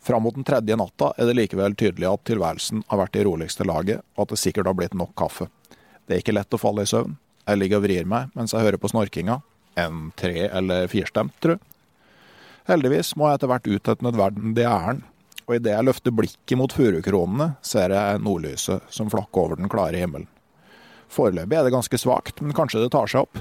Fram 0.00 0.24
mot 0.24 0.36
den 0.36 0.46
tredje 0.48 0.76
natta 0.80 1.10
er 1.20 1.28
det 1.28 1.36
likevel 1.36 1.74
tydelig 1.76 2.08
at 2.08 2.22
tilværelsen 2.28 2.86
har 2.88 3.02
vært 3.02 3.18
i 3.20 3.24
roligste 3.26 3.66
laget, 3.68 4.00
og 4.16 4.24
at 4.24 4.32
det 4.32 4.40
sikkert 4.40 4.70
har 4.70 4.76
blitt 4.78 4.96
nok 4.96 5.12
kaffe. 5.16 5.50
Det 6.08 6.16
er 6.16 6.22
ikke 6.24 6.36
lett 6.36 6.56
å 6.56 6.60
falle 6.60 6.86
i 6.86 6.88
søvn. 6.88 7.18
Jeg 7.48 7.58
ligger 7.60 7.80
og 7.80 7.86
vrir 7.86 8.08
meg 8.08 8.34
mens 8.36 8.52
jeg 8.54 8.64
hører 8.66 8.80
på 8.80 8.90
snorkinga. 8.92 9.40
En 9.80 10.10
tre- 10.18 10.48
eller 10.50 10.88
firstemt, 10.90 11.36
tru. 11.40 11.56
Heldigvis 12.68 13.14
må 13.16 13.28
jeg 13.30 13.38
etter 13.38 13.50
hvert 13.50 13.70
ut 13.70 13.88
et 13.88 14.02
nødvendig 14.04 14.66
ærend, 14.68 15.06
og 15.48 15.54
idet 15.56 15.72
jeg 15.72 15.86
løfter 15.86 16.14
blikket 16.14 16.58
mot 16.58 16.72
furukronene, 16.74 17.54
ser 17.66 17.94
jeg 17.94 18.20
nordlyset 18.22 18.84
som 18.92 19.10
flakker 19.10 19.40
over 19.42 19.58
den 19.58 19.70
klare 19.72 19.98
himmelen. 19.98 20.28
Foreløpig 21.10 21.56
er 21.58 21.66
det 21.66 21.72
ganske 21.74 21.98
svakt, 21.98 22.38
men 22.42 22.54
kanskje 22.54 22.84
det 22.84 22.92
tar 22.94 23.10
seg 23.10 23.24
opp. 23.24 23.40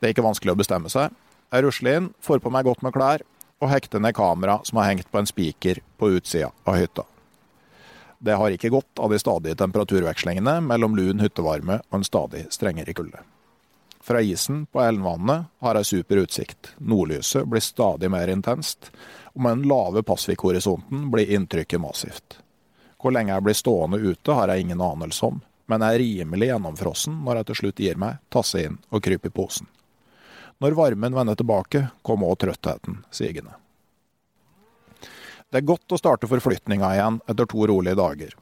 Det 0.00 0.08
er 0.08 0.14
ikke 0.16 0.26
vanskelig 0.26 0.56
å 0.56 0.58
bestemme 0.58 0.90
seg. 0.90 1.12
Jeg 1.54 1.62
rusler 1.62 2.00
inn, 2.00 2.08
får 2.18 2.42
på 2.42 2.50
meg 2.50 2.66
godt 2.66 2.82
med 2.82 2.94
klær, 2.96 3.22
og 3.62 3.70
hekter 3.70 4.02
ned 4.02 4.16
kamera 4.18 4.58
som 4.66 4.80
har 4.80 4.90
hengt 4.90 5.06
på 5.12 5.20
en 5.20 5.28
spiker 5.30 5.78
på 6.00 6.10
utsida 6.16 6.50
av 6.66 6.80
hytta. 6.80 7.06
Det 8.26 8.34
har 8.34 8.50
ikke 8.50 8.72
gått 8.74 8.98
av 8.98 9.12
de 9.14 9.18
stadige 9.22 9.54
temperaturvekslingene 9.54 10.56
mellom 10.66 10.96
lun 10.98 11.22
hyttevarme 11.22 11.76
og 11.78 11.98
en 12.00 12.04
stadig 12.04 12.40
strengere 12.50 12.90
kulde. 12.96 13.20
Fra 14.02 14.18
isen 14.22 14.64
på 14.66 14.80
elvvannet 14.82 15.44
har 15.62 15.78
jeg 15.78 15.86
super 15.86 16.24
utsikt. 16.24 16.72
Nordlyset 16.78 17.46
blir 17.46 17.62
stadig 17.62 18.10
mer 18.10 18.30
intenst, 18.32 18.90
og 19.34 19.44
med 19.46 19.60
den 19.60 19.68
lave 19.70 20.02
Pasvik-horisonten 20.02 21.04
blir 21.12 21.30
inntrykket 21.38 21.82
massivt. 21.82 22.40
Hvor 22.98 23.14
lenge 23.14 23.30
jeg 23.30 23.46
blir 23.46 23.58
stående 23.60 24.02
ute, 24.02 24.34
har 24.34 24.50
jeg 24.50 24.66
ingen 24.66 24.82
anelse 24.82 25.26
om, 25.26 25.38
men 25.70 25.84
jeg 25.86 25.94
er 25.94 26.02
rimelig 26.02 26.48
gjennomfrossen 26.50 27.20
når 27.22 27.40
jeg 27.40 27.48
til 27.50 27.60
slutt 27.60 27.84
gir 27.84 28.02
meg, 28.02 28.18
tasser 28.30 28.66
inn 28.66 28.80
og 28.90 29.04
kryper 29.06 29.30
i 29.30 29.36
posen. 29.38 29.70
Når 30.58 30.74
varmen 30.74 31.14
vender 31.14 31.38
tilbake, 31.38 31.84
kommer 32.02 32.34
òg 32.34 32.42
trøttheten 32.42 33.04
sigende. 33.14 33.54
Det 35.52 35.60
er 35.60 35.68
godt 35.68 35.94
å 35.94 35.98
starte 36.00 36.26
forflytninga 36.26 36.88
igjen 36.96 37.20
etter 37.30 37.46
to 37.46 37.66
rolige 37.70 37.94
dager. 37.98 38.32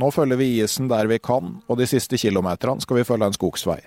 Nå 0.00 0.08
følger 0.10 0.38
vi 0.40 0.48
isen 0.58 0.88
der 0.90 1.06
vi 1.06 1.20
kan, 1.22 1.60
og 1.70 1.78
de 1.78 1.86
siste 1.86 2.18
kilometerne 2.18 2.82
skal 2.82 2.98
vi 2.98 3.06
følge 3.06 3.28
en 3.30 3.36
skogsvei. 3.36 3.78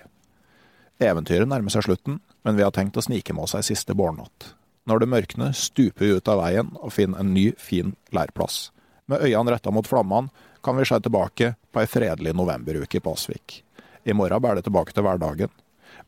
Eventyret 1.04 1.50
nærmer 1.50 1.74
seg 1.74 1.84
slutten, 1.84 2.20
men 2.44 2.56
vi 2.56 2.64
har 2.64 2.72
tenkt 2.72 2.96
å 2.96 3.04
snike 3.04 3.34
med 3.36 3.44
oss 3.44 3.56
ei 3.58 3.64
siste 3.66 3.96
bårnatt. 3.98 4.54
Når 4.88 5.02
det 5.02 5.10
mørkner, 5.12 5.52
stuper 5.56 6.06
vi 6.06 6.16
ut 6.16 6.28
av 6.28 6.40
veien 6.40 6.70
og 6.80 6.92
finner 6.92 7.20
en 7.20 7.34
ny, 7.36 7.50
fin 7.60 7.92
leirplass. 8.16 8.70
Med 9.12 9.20
øynene 9.20 9.56
retta 9.56 9.72
mot 9.72 9.88
flammene 9.88 10.32
kan 10.64 10.78
vi 10.78 10.88
se 10.88 10.96
tilbake 11.04 11.54
på 11.72 11.82
ei 11.82 11.90
fredelig 11.90 12.32
novemberuke 12.36 13.00
i 13.00 13.04
Pasvik. 13.04 13.60
I 14.04 14.16
morgen 14.16 14.40
bærer 14.40 14.60
det 14.60 14.68
tilbake 14.70 14.96
til 14.96 15.04
hverdagen, 15.04 15.52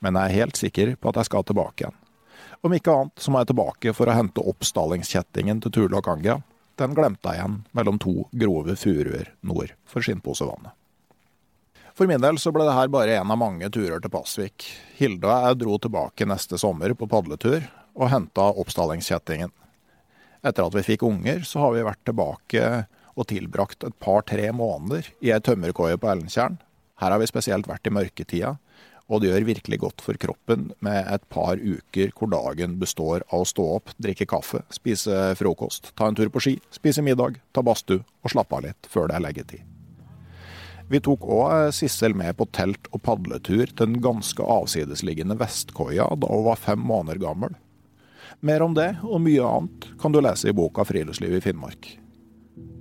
men 0.01 0.17
jeg 0.17 0.25
er 0.25 0.41
helt 0.41 0.61
sikker 0.61 0.97
på 0.97 1.13
at 1.13 1.21
jeg 1.21 1.29
skal 1.29 1.45
tilbake 1.45 1.85
igjen. 1.85 2.01
Om 2.67 2.73
ikke 2.75 2.91
annet 2.91 3.23
så 3.23 3.31
må 3.31 3.39
jeg 3.39 3.53
tilbake 3.53 3.93
for 3.95 4.11
å 4.11 4.15
hente 4.17 4.43
opp 4.43 4.65
stallingskjettingen 4.67 5.61
til 5.63 5.71
Turla 5.71 6.01
Kangia. 6.03 6.41
Den 6.75 6.97
glemte 6.99 7.31
jeg 7.31 7.39
igjen 7.39 7.61
mellom 7.79 8.01
to 8.03 8.25
grove 8.35 8.75
furuer 8.81 9.29
nord 9.47 9.71
for 9.87 10.03
Skinnposevannet. 10.03 10.75
For 11.95 12.11
min 12.11 12.25
del 12.25 12.41
så 12.43 12.51
ble 12.51 12.67
det 12.67 12.75
her 12.75 12.91
bare 12.91 13.21
en 13.21 13.31
av 13.31 13.39
mange 13.39 13.71
turer 13.71 14.03
til 14.03 14.11
Pasvik. 14.11 14.67
Hilde 14.99 15.31
og 15.31 15.47
jeg 15.47 15.61
dro 15.61 15.79
tilbake 15.79 16.27
neste 16.27 16.59
sommer 16.59 16.91
på 16.99 17.07
padletur 17.13 17.63
og 17.95 18.11
henta 18.11 18.49
oppstallingskjettingen. 18.59 19.55
Etter 20.43 20.67
at 20.67 20.75
vi 20.75 20.85
fikk 20.91 21.07
unger, 21.07 21.47
så 21.47 21.63
har 21.63 21.77
vi 21.77 21.87
vært 21.87 22.03
tilbake 22.03 22.67
og 23.15 23.31
tilbrakt 23.31 23.87
et 23.87 23.95
par-tre 24.03 24.51
måneder 24.51 25.07
i 25.23 25.31
ei 25.31 25.39
tømmerkoie 25.39 26.03
på 26.03 26.11
Ellentjern. 26.11 26.59
Her 26.99 27.15
har 27.15 27.23
vi 27.23 27.31
spesielt 27.31 27.71
vært 27.71 27.87
i 27.87 27.95
mørketida, 27.95 28.57
og 29.07 29.23
det 29.23 29.31
gjør 29.31 29.47
virkelig 29.47 29.79
godt 29.85 30.03
for 30.03 30.19
kroppen 30.19 30.71
med 30.83 31.07
et 31.15 31.23
par 31.31 31.61
uker 31.61 32.11
hvor 32.17 32.31
dagen 32.33 32.75
består 32.81 33.23
av 33.31 33.45
å 33.45 33.49
stå 33.49 33.67
opp, 33.77 33.93
drikke 34.03 34.27
kaffe, 34.29 34.65
spise 34.75 35.31
frokost, 35.39 35.93
ta 35.95 36.09
en 36.11 36.19
tur 36.19 36.31
på 36.33 36.43
ski, 36.43 36.57
spise 36.75 37.05
middag, 37.07 37.39
ta 37.55 37.63
badstue 37.67 38.03
og 38.03 38.33
slappe 38.35 38.59
av 38.59 38.67
litt 38.67 38.91
før 38.91 39.11
det 39.11 39.19
er 39.19 39.27
leggetid. 39.29 39.73
Vi 40.87 41.01
tok 41.03 41.25
òg 41.35 41.73
Sissel 41.75 42.15
med 42.15 42.37
på 42.39 42.47
telt- 42.55 42.91
og 42.95 43.03
padletur 43.03 43.67
til 43.67 43.89
den 43.89 44.01
ganske 44.03 44.43
avsidesliggende 44.43 45.39
Vestkoia 45.39 46.07
da 46.15 46.31
hun 46.31 46.47
var 46.47 46.63
fem 46.63 46.83
måneder 46.83 47.23
gammel. 47.23 47.55
Mer 48.41 48.63
om 48.63 48.75
det 48.77 48.93
og 49.03 49.23
mye 49.25 49.43
annet 49.43 49.87
kan 49.99 50.15
du 50.15 50.21
lese 50.23 50.51
i 50.51 50.55
boka 50.55 50.85
'Friluftsliv 50.85 51.39
i 51.39 51.43
Finnmark'. 51.43 51.97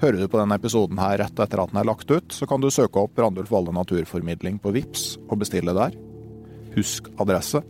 Hører 0.02 0.20
du 0.20 0.28
på 0.28 0.38
denne 0.38 0.58
episoden 0.60 1.00
her 1.00 1.18
rett 1.18 1.40
etter 1.40 1.62
at 1.62 1.72
den 1.72 1.80
er 1.82 1.88
lagt 1.88 2.12
ut, 2.12 2.30
så 2.30 2.46
kan 2.48 2.62
du 2.62 2.70
søke 2.70 3.00
opp 3.00 3.18
Randulf 3.18 3.50
Valle 3.52 3.74
Naturformidling 3.74 4.60
på 4.60 4.74
VIPS 4.76 5.16
og 5.30 5.40
bestille 5.40 5.74
der. 5.74 5.96
Husk 6.76 7.10
adresse. 7.22 7.64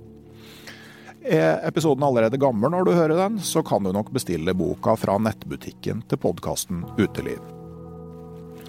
Er 1.26 1.64
episoden 1.66 2.06
allerede 2.06 2.38
gammel 2.38 2.70
når 2.70 2.86
du 2.86 2.94
hører 2.94 3.18
den, 3.18 3.40
så 3.42 3.64
kan 3.66 3.84
du 3.84 3.90
nok 3.94 4.12
bestille 4.14 4.54
boka 4.54 4.94
fra 5.00 5.18
nettbutikken 5.18 6.04
til 6.10 6.22
podkasten 6.22 6.84
Uteliv. 7.00 7.42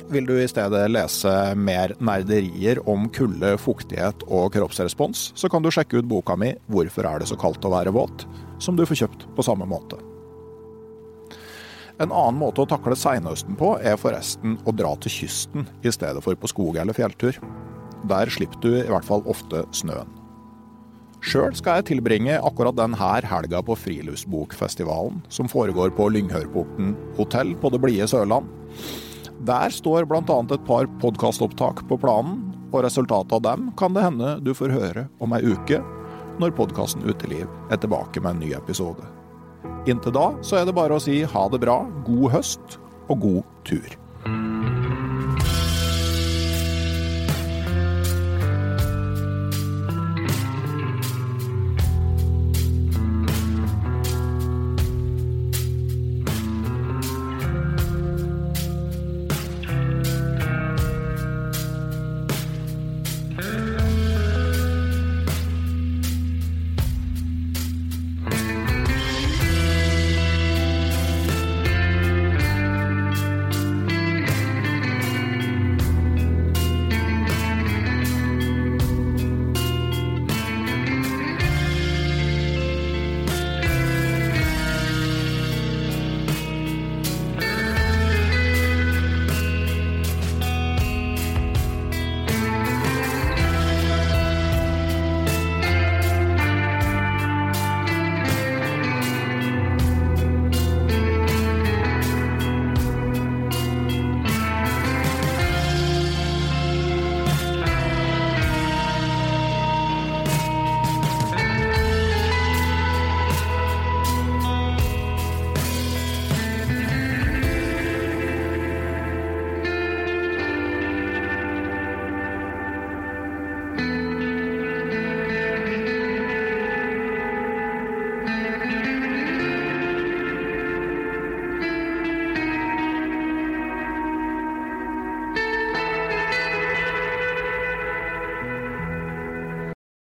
Vil 0.09 0.27
du 0.29 0.37
i 0.39 0.47
stedet 0.49 0.85
lese 0.89 1.31
mer 1.59 1.93
nerderier 1.99 2.79
om 2.89 3.09
kulde, 3.13 3.57
fuktighet 3.59 4.23
og 4.31 4.53
kroppsrespons, 4.55 5.33
så 5.35 5.51
kan 5.53 5.65
du 5.65 5.73
sjekke 5.75 5.99
ut 5.99 6.09
boka 6.09 6.37
mi 6.37 6.55
'Hvorfor 6.71 7.05
er 7.05 7.19
det 7.19 7.29
så 7.29 7.37
kaldt 7.37 7.65
å 7.67 7.75
være 7.75 7.93
våt?', 7.93 8.27
som 8.59 8.77
du 8.77 8.87
får 8.87 9.03
kjøpt 9.03 9.27
på 9.37 9.45
samme 9.45 9.67
måte. 9.67 9.99
En 11.99 12.13
annen 12.13 12.39
måte 12.39 12.61
å 12.61 12.69
takle 12.69 12.97
seinhøsten 12.97 13.57
på, 13.57 13.79
er 13.81 13.97
forresten 13.97 14.59
å 14.65 14.73
dra 14.77 14.95
til 14.97 15.11
kysten 15.11 15.67
i 15.83 15.91
stedet 15.91 16.23
for 16.23 16.35
på 16.35 16.49
skog- 16.49 16.77
eller 16.77 16.93
fjelltur. 16.93 17.39
Der 18.09 18.27
slipper 18.27 18.61
du 18.61 18.75
i 18.77 18.89
hvert 18.89 19.05
fall 19.05 19.23
ofte 19.27 19.65
snøen. 19.73 20.16
Sjøl 21.25 21.55
skal 21.57 21.81
jeg 21.81 21.89
tilbringe 21.91 22.37
akkurat 22.45 22.77
denne 22.77 22.99
helga 22.99 23.63
på 23.65 23.77
Friluftsbokfestivalen, 23.79 25.23
som 25.33 25.49
foregår 25.49 25.95
på 25.97 26.09
Lynghørporten 26.13 26.95
hotell 27.17 27.55
på 27.61 27.73
det 27.73 27.81
blide 27.83 28.09
Sørland. 28.11 28.51
Der 29.47 29.73
står 29.73 30.07
bl.a. 30.09 30.21
et 30.21 30.67
par 30.69 30.89
podkastopptak 31.01 31.85
på 31.89 31.99
planen, 32.01 32.41
og 32.73 32.85
resultatet 32.85 33.33
av 33.37 33.43
dem 33.45 33.71
kan 33.79 33.95
det 33.95 34.05
hende 34.05 34.37
du 34.45 34.53
får 34.57 34.75
høre 34.75 35.07
om 35.23 35.35
ei 35.37 35.43
uke, 35.45 35.81
når 36.41 36.57
podkasten 36.57 37.05
Uteliv 37.09 37.47
er 37.73 37.81
tilbake 37.81 38.21
med 38.21 38.37
en 38.37 38.43
ny 38.45 38.53
episode. 38.57 39.05
Inntil 39.89 40.15
da 40.17 40.31
så 40.45 40.61
er 40.61 40.67
det 40.67 40.77
bare 40.77 40.97
å 40.97 41.03
si 41.03 41.23
ha 41.23 41.47
det 41.53 41.63
bra, 41.63 41.81
god 42.07 42.33
høst 42.35 42.81
og 43.09 43.23
god 43.23 43.55
tur. 43.69 43.97